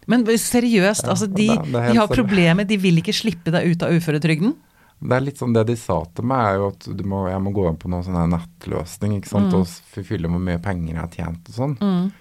[0.06, 3.72] Men seriøst, Ja, altså de, det det de har problemer, de vil ikke slippe deg
[3.72, 4.54] ut av uføretrygden?
[4.96, 7.40] det er litt sånn det de sa til meg, er jo at du må, jeg
[7.44, 9.58] må gå inn på noen sånn nettløsning ikke sant, Mm.
[9.60, 11.74] og fylle hvor mye penger jeg har tjent og sånn.
[11.82, 12.12] Mm.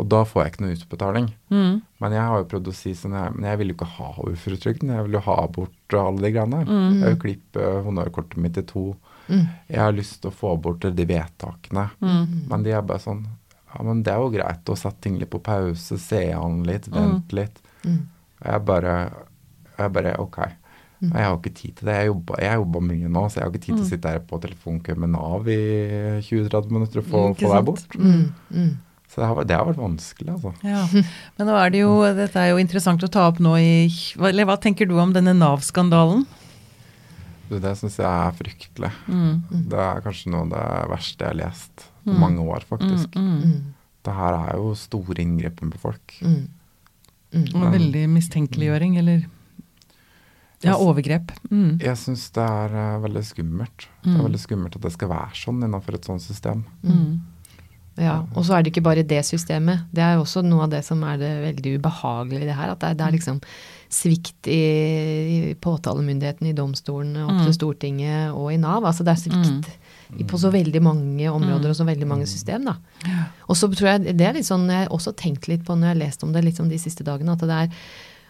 [0.00, 1.26] Og da får jeg ikke noe utbetaling.
[1.52, 1.82] Mm.
[2.00, 4.08] Men jeg har jo prøvd å si sånn jeg, men jeg vil jo ikke ha
[4.24, 4.88] uføretrygden.
[4.96, 6.62] Jeg vil jo ha bort alle de greiene.
[6.64, 6.94] Mm.
[7.02, 8.96] Jeg vil klippe honnørkortet mitt i to.
[9.28, 9.44] Mm.
[9.68, 11.90] Jeg har lyst til å få bort de vedtakene.
[12.00, 12.48] Mm.
[12.48, 13.26] Men de er bare sånn
[13.72, 16.88] Ja, men det er jo greit å sette ting litt på pause, se an litt,
[16.92, 17.60] vente litt.
[17.84, 18.02] Mm.
[18.42, 18.96] Og jeg bare
[19.78, 20.36] Jeg bare OK.
[21.02, 21.10] Mm.
[21.16, 21.94] Jeg har ikke tid til det.
[22.04, 24.38] Jeg har jeg mye nå, så jeg har ikke tid til å sitte her på
[24.44, 25.56] telefonkø med Nav i
[26.22, 27.96] 20-30 minutter og få, Mm, få deg bort.
[27.98, 28.32] Mm.
[28.54, 28.76] Mm.
[29.12, 30.52] Så det har, det har vært vanskelig, altså.
[30.62, 30.84] Ja.
[31.38, 34.30] Men nå er det jo, dette er jo interessant å ta opp nå i hva-
[34.30, 36.22] Eller hva tenker du om denne Nav-skandalen?
[37.52, 38.92] Det syns jeg er fryktelig.
[39.08, 39.42] Mm.
[39.68, 42.20] Det er kanskje noe av det verste jeg har lest på Mm.
[42.20, 43.14] mange år, faktisk.
[43.16, 43.42] Mm.
[43.42, 43.74] Mm.
[44.04, 46.14] Det her er jo store inngrepen på folk.
[46.22, 46.48] Mm.
[47.32, 47.46] Mm.
[47.54, 49.24] Og veldig mistenkeliggjøring, eller
[50.62, 51.32] Ja, overgrep.
[51.50, 51.80] Mm.
[51.82, 53.88] Jeg syns det er uh, veldig skummelt.
[54.04, 54.24] Det er Mm.
[54.28, 56.64] veldig skummelt at det skal være sånn innenfor et sånt system.
[56.84, 57.20] Mm.
[57.98, 59.82] Ja, og så er det ikke bare det systemet.
[59.92, 62.70] Det er også noe av det som er det veldig ubehagelige i det her.
[62.70, 63.40] At det er, det er liksom
[63.90, 67.44] svikt i, i påtalemyndigheten, i domstolene, opp Mm.
[67.44, 68.84] til Stortinget og i Nav.
[68.84, 69.66] Altså det er svikt
[70.28, 72.76] på så veldig mange områder og så veldig mange system, da.
[73.48, 75.88] Og så tror jeg det er litt sånn jeg har også tenkt litt på når
[75.88, 77.76] jeg har lest om det liksom de siste dagene, at det er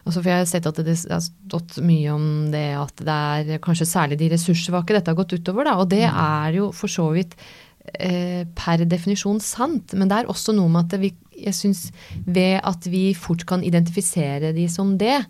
[0.02, 3.18] Altså for jeg har sett at det har stått mye om det at det
[3.54, 5.76] er kanskje særlig de ressurssvake dette har gått utover, da.
[5.78, 7.36] Og det er jo for så vidt
[8.02, 11.84] eh, per definisjon sant, men det er også noe med at vi, jeg syns
[12.26, 15.20] ved at vi fort kan identifisere de som det,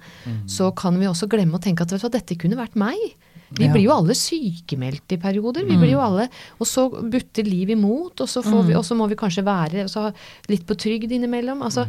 [0.49, 2.97] så kan vi også glemme å tenke at vet du dette kunne vært meg.
[3.59, 5.67] Vi blir jo alle sykemeldt i perioder.
[5.69, 8.97] Vi blir jo alle, Og så butter liv imot, og så, får vi, og så
[8.99, 10.09] må vi kanskje være så
[10.51, 11.62] litt på trygd innimellom.
[11.67, 11.85] Altså,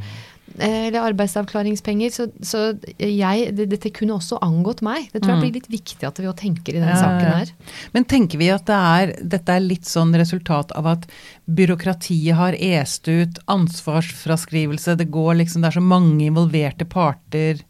[0.57, 2.11] eh, eller arbeidsavklaringspenger.
[2.13, 2.63] Så, så
[2.97, 5.09] jeg, det, dette kunne også angått meg.
[5.13, 7.53] Det tror jeg blir litt viktig at vi tenker i den Ja, saken her.
[7.95, 11.07] Men tenker vi at det er, dette er litt sånn resultat av at
[11.45, 17.63] byråkratiet har est ut ansvarsfraskrivelse, det går liksom, det er så mange involverte parter.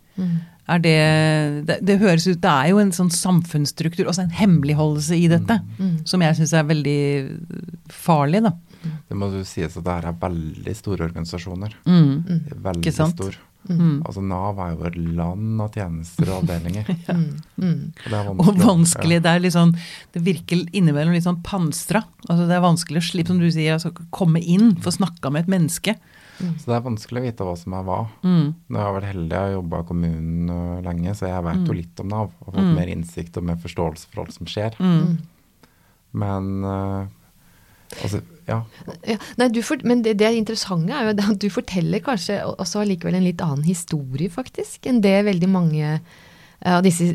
[0.72, 0.98] Er det,
[1.68, 5.60] det Det høres ut Det er jo en sånn samfunnsstruktur, også en hemmeligholdelse i dette,
[6.08, 7.00] som jeg syns er veldig
[7.92, 8.54] farlig, da.
[8.84, 11.76] Det må jo sies at det her er veldig store organisasjoner.
[11.88, 12.48] Mm.
[12.64, 13.20] Veldig Ikke sant?
[13.20, 13.38] stor.
[13.70, 14.02] Mm.
[14.04, 16.90] Altså Nav er jo et land av tjenester og avdelinger.
[17.08, 17.16] ja.
[17.16, 17.78] mm.
[18.04, 19.22] Og det er Og vanskelig.
[19.24, 19.72] Det er litt sånn
[20.12, 22.04] Det virker innimellom litt sånn panstra.
[22.28, 25.46] Altså det er vanskelig å slippe, som du sier, altså komme inn, få snakka med
[25.46, 25.96] et menneske.
[26.40, 26.50] Ja.
[26.60, 28.00] Så det er vanskelig å vite hva som er hva.
[28.26, 28.48] Mm.
[28.68, 31.66] Nå har jeg vært heldig, jeg har jobba i kommunen øh, lenge, så jeg Mm.
[31.68, 32.32] jo litt om Nav.
[32.42, 34.78] Og fått mer innsikt og mer forståelse for alt som skjer.
[34.80, 35.18] Mm.
[36.14, 37.06] Men uh,
[38.02, 38.60] altså, ja.
[39.08, 42.84] Ja, nei, du for, men det, det interessante er jo at du forteller kanskje også
[42.84, 46.00] allikevel en litt annen historie, faktisk, enn det veldig mange
[46.66, 47.10] av disse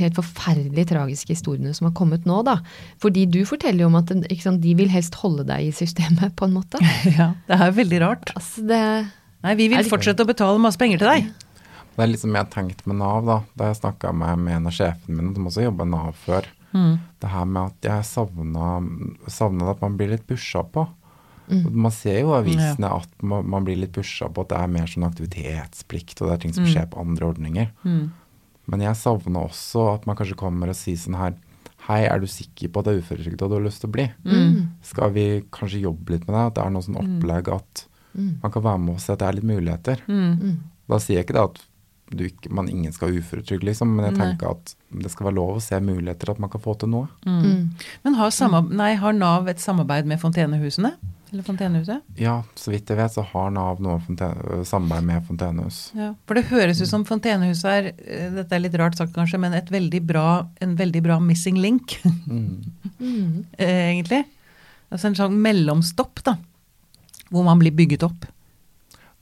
[0.00, 2.56] helt forferdelig tragiske historiene som har kommet nå, da.
[3.02, 4.10] Fordi du forteller jo om at
[4.42, 6.80] sant, de vil helst holde deg i systemet, på en måte.
[7.18, 8.32] Ja, det er veldig rart.
[8.34, 8.80] Altså, det
[9.40, 11.28] Nei, vi vil fortsette å betale masse penger til deg.
[11.96, 13.38] Det er liksom jeg har tenkt med Nav, da.
[13.56, 16.48] Da jeg snakka med, med en av sjefene mine, som også jobba i Nav før.
[16.74, 16.98] Mm.
[17.22, 20.84] Det her med at jeg savna, at man blir litt pusha på.
[21.50, 21.64] Mm.
[21.82, 24.70] Man ser jo i avisene at man, man blir litt pusha på at det er
[24.76, 26.70] mer sånn aktivitetsplikt, og det er ting som Mm.
[26.74, 27.70] skjer på andre ordninger.
[27.84, 28.12] Mm.
[28.70, 31.34] Men jeg savna også at man kanskje kommer og sier sånn her
[31.88, 34.04] Hei, er du sikker på at det er uføretrygda du har lyst til å bli?
[34.28, 34.58] Mm.
[34.84, 36.42] Skal vi kanskje jobbe litt med det?
[36.50, 38.40] At det er noe sånn opplegg at Mm.
[38.42, 40.00] man kan være med og se at det er litt muligheter.
[40.08, 40.38] Mm.
[40.42, 40.56] Mm.
[40.90, 41.60] Da sier jeg ikke det at
[42.10, 44.24] du ikke, man ingen skal ha uføretrygd, liksom, men jeg Nei.
[44.34, 47.06] tenker at det skal være lov å se muligheter, at man kan få til noe.
[47.24, 47.38] Mm.
[47.44, 47.70] Mm.
[48.04, 50.96] Men har, sama- nei, har Nav et samarbeid med Fontenehusene?
[51.32, 52.00] Eller Fontenehuset?
[52.18, 55.76] Ja, så vidt jeg vet så har Nav noe fonten- samarbeid med Fontenehus.
[55.94, 56.08] Ja.
[56.26, 59.54] For det høres ut som Fontenehuset er, eh, dette er litt rart sagt kanskje, men
[59.54, 61.98] et veldig bra, en veldig bra missing link,
[63.00, 63.44] Mm.
[63.56, 64.24] Eh, egentlig.
[64.92, 66.34] Altså en sånn mellomstopp, da.
[67.30, 68.26] Hvor man blir bygget opp.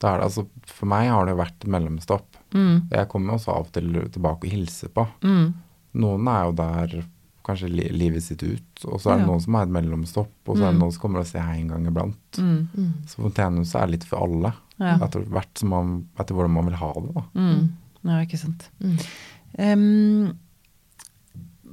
[0.00, 2.26] Da er det, altså, for meg har det vært mellomstopp.
[2.54, 2.88] Mm.
[2.90, 5.04] Jeg kommer også av og til tilbake og hilser på.
[5.22, 5.54] Mm.
[6.02, 6.96] Noen er jo der
[7.48, 8.84] kanskje li livet sitt ut.
[8.84, 9.30] Og så er det Ja.
[9.32, 10.80] noen som har et mellomstopp, og så er det Mm.
[10.84, 12.38] noen som kommer og ser en gang iblant.
[12.38, 12.68] Mm.
[12.76, 12.92] Mm.
[13.08, 14.98] Så fontenehuset er litt for alle, Ja.
[14.98, 17.14] etter hvert som man, etter hvordan man vil ha det.
[17.14, 17.24] da.
[17.34, 17.72] Mm.
[18.04, 18.68] ja, ikke sant.
[18.80, 18.98] Mm.
[19.58, 20.38] Em,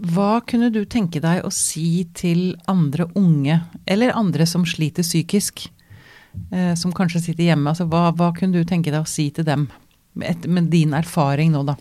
[0.02, 5.70] hva kunne du tenke deg å si til andre unge, eller andre som sliter psykisk,
[6.52, 7.68] uh, som kanskje sitter hjemme?
[7.70, 9.70] Altså, hva, hva kunne du tenke deg å si til dem,
[10.16, 11.76] med, et, med din erfaring nå, da?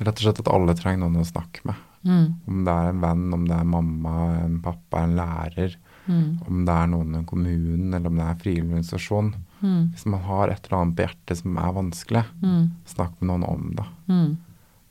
[0.00, 1.74] Rett og slett at alle trenger noen å snakke med.
[2.04, 2.34] Mm.
[2.46, 5.76] Om det er en venn, om det er mamma, en pappa, en lærer.
[6.06, 6.40] Mm.
[6.46, 9.34] Om det er noen i kommunen, eller om det er frivillig organisasjon.
[9.60, 9.88] Mm.
[9.92, 12.70] Hvis man har et eller annet på hjertet som er vanskelig, Mm.
[12.86, 13.86] snakk med noen om det.
[14.08, 14.36] Mm.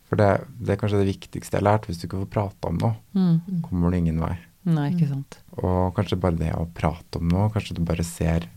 [0.09, 1.85] For det, det er kanskje det viktigste jeg har lært.
[1.87, 3.61] Hvis du ikke får prate om noe, Mm.
[3.63, 4.37] kommer du ingen vei.
[4.65, 5.37] Nei, ikke sant.
[5.63, 8.47] Og kanskje bare det å prate om noe, kanskje du bare ser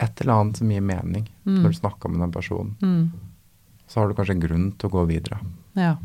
[0.00, 1.62] et eller annet som gir mening Mm.
[1.62, 2.74] når du snakker med den personen.
[2.82, 3.10] Mm.
[3.88, 5.38] Så har du kanskje en grunn til å gå videre.
[5.76, 5.96] Ja.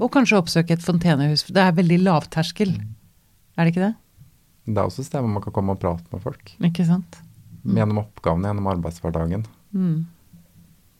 [0.00, 1.44] Og kanskje oppsøke et fontenehus.
[1.52, 2.72] Det er veldig lavterskel,
[3.56, 3.94] er det ikke det?
[4.66, 6.52] Det er også et sted hvor man kan komme og prate med folk.
[6.64, 7.20] Ikke sant?
[7.66, 9.44] Gjennom oppgavene, gjennom arbeidshverdagen.
[9.76, 10.06] Mm.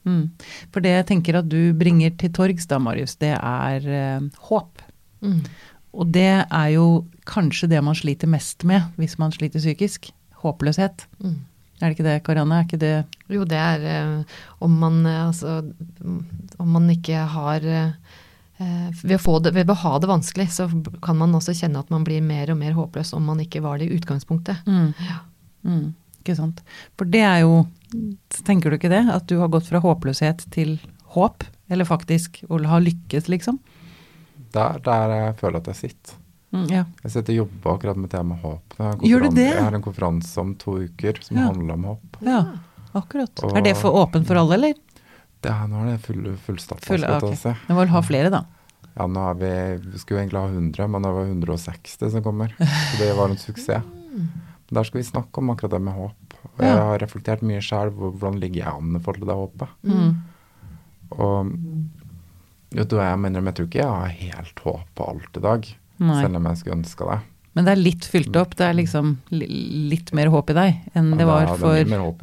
[0.07, 0.23] Mm.
[0.71, 4.83] For det jeg tenker at du bringer til torgs da, Marius, det er eh, håp.
[5.25, 5.41] Mm.
[5.97, 6.87] Og det er jo
[7.27, 10.11] kanskje det man sliter mest med hvis man sliter psykisk.
[10.43, 11.07] Håpløshet.
[11.23, 11.39] Mm.
[11.77, 12.57] Er det ikke det, Karianne?
[12.57, 12.95] Er ikke det
[13.29, 16.21] Jo, det er eh, om man eh, altså mm,
[16.63, 18.06] Om man ikke har eh,
[18.57, 20.65] ved, å få det, ved å ha det vanskelig, så
[21.03, 23.77] kan man også kjenne at man blir mer og mer håpløs om man ikke var
[23.77, 24.63] det i utgangspunktet.
[24.65, 24.93] mm.
[25.67, 25.93] Mm.
[26.21, 26.61] Ikke sant.
[26.97, 27.65] For det er jo
[28.43, 29.05] Tenker du ikke det?
[29.13, 30.73] At du har gått fra håpløshet til
[31.15, 31.43] håp?
[31.71, 33.59] Eller faktisk å ha lykkes, liksom?
[34.51, 36.17] Der, der jeg føler at jeg sitter.
[36.51, 36.81] Mm, ja.
[37.03, 38.75] Jeg sitter og jobber akkurat med temaet håp.
[39.07, 39.47] Gjør du det?
[39.53, 41.47] Jeg har en konferanse om to uker som Ja.
[41.47, 42.17] handler om håp.
[42.27, 42.41] ja.
[42.95, 43.43] Akkurat.
[43.43, 44.73] Og- Er det for åpent for alle, eller?
[45.45, 47.31] Det er, nå er det full, Full- skal jeg ta ok.
[47.31, 47.53] og si.
[47.93, 48.43] Ha flere, da.
[48.97, 49.51] Ja, nå er vi,
[49.93, 52.55] vi skulle egentlig ha 100, men det var 160 som kommer.
[52.57, 53.83] Så det var en suksess.
[53.85, 54.29] Men
[54.73, 56.33] Der skal vi snakke om akkurat det med håp.
[56.57, 59.69] Og jeg har reflektert mye sjøl hvordan ligger jeg an i forhold til det håpet.
[59.87, 60.09] Mm.
[61.15, 61.51] Og
[62.75, 65.39] vet du hva jeg mener, men jeg tror ikke jeg har helt håp på alt
[65.39, 65.69] i dag.
[66.03, 66.17] Nei.
[66.19, 67.19] Selv om jeg skulle ønske det.
[67.57, 68.51] Men det er litt fylt opp.
[68.53, 71.73] Det er liksom litt mer håp i deg enn det var for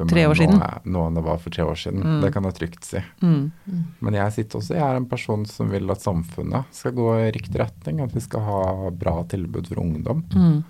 [0.07, 0.61] tre år nå, siden.
[0.95, 2.05] Nå enn det var for tre år siden.
[2.05, 2.21] Mm.
[2.23, 3.01] Det kan jeg trygt si.
[3.19, 3.41] Mm.
[3.99, 7.33] Men jeg sitter også, jeg er en person som vil at samfunnet skal gå i
[7.35, 7.99] riktig retning.
[8.05, 8.61] At vi skal ha
[8.95, 10.23] bra tilbud for ungdom.
[10.31, 10.61] Mm.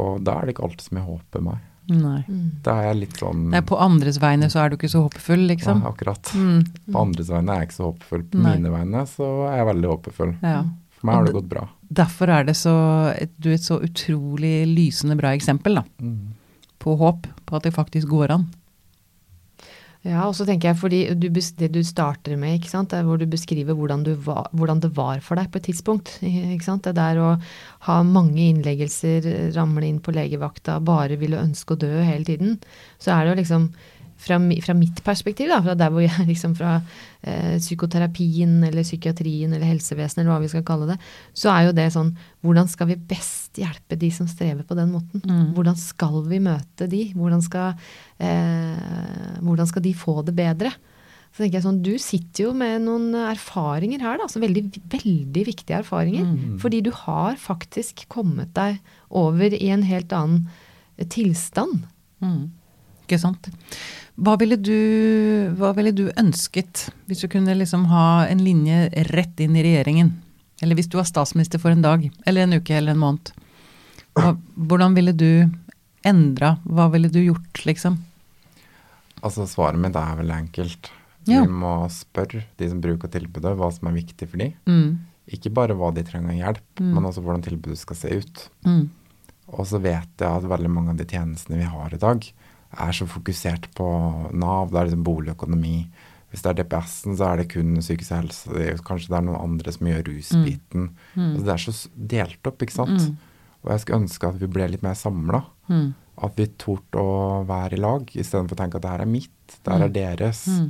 [0.00, 1.60] Og da er det ikke alt som jeg håper meg.
[1.88, 2.18] Nei.
[2.28, 2.48] Mm.
[2.64, 5.46] Da er jeg litt sånn Nei, på andres vegne så er du ikke så håpefull,
[5.52, 5.84] liksom.
[5.84, 6.32] Ja, akkurat.
[6.36, 6.58] Mm.
[6.88, 8.26] På andres vegne er jeg ikke så håpefull.
[8.32, 8.56] På Nei.
[8.56, 10.34] mine vegne så er jeg veldig håpefull.
[10.44, 10.60] Ja.
[10.98, 11.64] For meg har det gått bra.
[11.88, 12.74] Derfor er det så
[13.16, 15.84] et, Du et så utrolig lysende bra eksempel, da.
[16.04, 16.34] Mm.
[16.78, 17.26] På håp.
[17.48, 18.48] På at det faktisk går an.
[20.06, 23.18] Ja, og så tenker jeg fordi du, det du starter med, ikke sant, er hvor
[23.18, 26.12] du beskriver hvordan, du var, hvordan det var for deg på et tidspunkt.
[26.22, 26.86] Ikke sant?
[26.86, 27.32] Det der å
[27.88, 32.56] ha mange innleggelser, ramle inn på legevakta, bare ville ønske å dø hele tiden.
[33.02, 33.68] Så er det jo liksom
[34.18, 36.78] fra, fra mitt perspektiv, da, fra der hvor jeg liksom fra
[37.22, 40.98] eh, psykoterapien eller psykiatrien eller helsevesenet eller hva vi skal kalle det,
[41.38, 42.12] så er jo det sånn
[42.46, 45.22] Hvordan skal vi best hjelpe de som strever på den måten?
[45.26, 45.54] Mm.
[45.56, 47.08] Hvordan skal vi møte de?
[47.18, 47.88] Hvordan skal,
[48.22, 50.70] eh, hvordan skal de få det bedre?
[51.32, 55.44] Så tenker jeg sånn, Du sitter jo med noen erfaringer her, da, altså veldig, veldig
[55.50, 56.24] viktige erfaringer.
[56.26, 56.56] Mm.
[56.62, 60.48] Fordi du har faktisk kommet deg over i en helt annen
[60.96, 61.84] eh, tilstand.
[62.24, 62.48] Mm.
[63.08, 63.48] Ikke sant.
[64.18, 64.74] Hva ville, du,
[65.56, 70.10] hva ville du ønsket hvis du kunne liksom ha en linje rett inn i regjeringen?
[70.60, 73.30] Eller hvis du var statsminister for en dag, eller en uke, eller en måned.
[74.18, 75.30] Hva, hvordan ville du
[76.04, 76.56] endra?
[76.66, 78.00] Hva ville du gjort, liksom?
[79.22, 80.90] Altså Svaret mitt er veldig enkelt.
[81.28, 81.44] Ja.
[81.44, 84.52] Vi må spørre de som bruker tilbudet, hva som er viktig for dem.
[84.66, 84.98] Mm.
[85.38, 86.92] Ikke bare hva de trenger hjelp, Mm.
[86.94, 88.44] men også hvordan tilbudet skal se ut.
[88.66, 88.84] Mm.
[89.48, 92.26] Og så vet jeg at veldig mange av de tjenestene vi har i dag,
[92.76, 93.88] er så fokusert på
[94.36, 94.72] Nav.
[94.72, 95.76] Det er liksom boligøkonomi.
[96.28, 98.50] Hvis det er DPS-en, så er det kun psykisk helse.
[98.52, 100.90] Det er, kanskje det er noen andre som gjør rusbiten.
[101.14, 101.30] Mm.
[101.30, 101.74] Altså, det er så
[102.12, 103.06] delt opp, ikke sant.
[103.06, 103.54] Mm.
[103.64, 105.40] Og jeg skulle ønske at vi ble litt mer samla.
[105.72, 105.86] Mm.
[106.28, 107.14] At vi torde å
[107.48, 110.44] være i lag, istedenfor å tenke at det her er mitt, det her er deres.
[110.52, 110.68] Mm.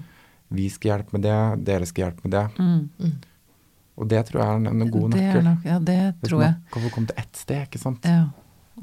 [0.59, 2.47] Vi skal hjelpe med det, dere skal hjelpe med det.
[2.63, 3.17] Mm.
[3.99, 5.49] Og det tror jeg er en, en god er nøkkel.
[5.67, 6.55] ja, det tror jeg.
[6.55, 8.07] man kan få komme til ett sted, ikke sant.
[8.07, 8.29] Ja.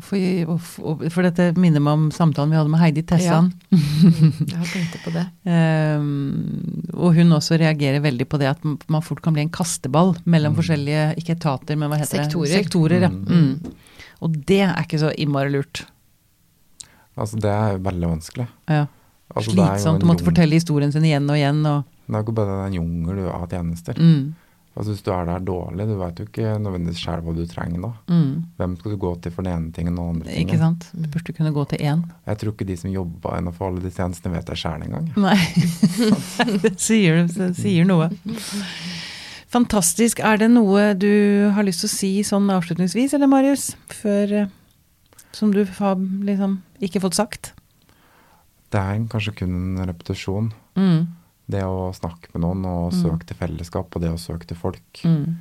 [0.04, 3.52] For, for, for dette minner meg om samtalen vi hadde med Heidi Tessan.
[3.72, 5.24] Jeg har tenkt på det.
[5.48, 10.16] um, og hun også reagerer veldig på det at man fort kan bli en kasteball
[10.26, 10.60] mellom Mm.
[10.60, 12.52] forskjellige, ikke etater, men hva heter Sektorer.
[12.52, 12.64] det?
[12.66, 13.02] Sektorer.
[13.08, 13.10] Ja.
[13.10, 13.26] Mm.
[13.26, 13.74] Mm.
[14.22, 15.86] Og det er ikke så innmari lurt.
[17.18, 18.48] Altså, det er veldig vanskelig.
[18.68, 18.86] Ja.
[19.36, 21.62] Altså, er Slitsomt å måtte jung- fortelle historien sin igjen og igjen.
[21.66, 23.94] Og, Det er jo ikke bare en jungel av tjenester.
[23.98, 24.36] mm,
[24.76, 27.86] Altså Hvis du er der dårlig, du vet jo ikke nødvendigvis sjøl hva du trenger
[27.86, 27.92] da.
[28.12, 28.32] Mm.
[28.60, 30.50] Hvem skal du gå til for den ene tingen og den andre tingen?
[30.50, 30.88] Ikke sant?
[30.92, 32.04] Du burde kunne gå til én.
[32.28, 35.08] Jeg tror ikke de som jobba innenfor alle de tjenestene, vet det sjøl engang.
[35.16, 35.38] Nei.
[36.66, 38.10] det sier, det sier noe.
[39.56, 40.20] Fantastisk.
[40.20, 41.14] Er det noe du
[41.56, 43.70] har lyst til å si sånn avslutningsvis, eller Marius?
[44.02, 44.54] Før eh,
[45.36, 47.54] Som du har liksom ikke fått sagt?
[48.76, 50.52] Det er kanskje kun en repetisjon.
[50.76, 51.08] Mm.
[51.48, 55.02] Det å snakke med noen og søke til fellesskap, og det å søke til folk.
[55.06, 55.36] Mm.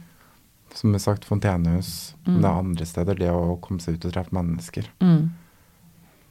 [0.74, 2.14] Som vi sagt, fontenehus.
[2.26, 2.40] mm.
[2.42, 3.14] det er andre steder.
[3.14, 4.88] Det å komme seg ut og treffe mennesker.
[5.00, 5.30] Mm.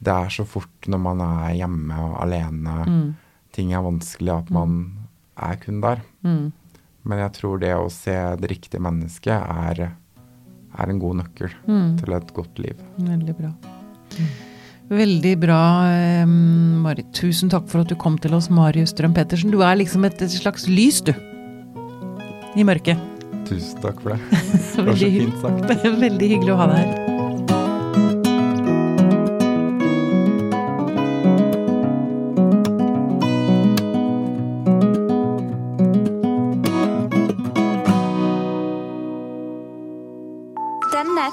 [0.04, 3.14] Det er så fort når man er hjemme og alene, Mm.
[3.52, 4.92] ting er vanskelig, at man
[5.36, 6.02] er kun der.
[6.22, 6.52] Mm.
[7.04, 9.96] Men jeg tror det å se det riktige mennesket er,
[10.78, 11.96] er en god nøkkel Mm.
[11.98, 12.76] til et godt liv.
[12.98, 13.52] Veldig bra.
[14.92, 17.08] Veldig bra, eh, Marit.
[17.16, 19.50] Tusen takk for at du kom til oss, Marius Strøm Pettersen.
[19.50, 21.14] Du er liksom et, et slags lys, du.
[22.54, 23.00] I mørket.
[23.48, 24.20] Tusen takk for det.
[24.74, 25.84] Det var så fint sagt.
[26.04, 27.13] veldig hyggelig å ha deg her.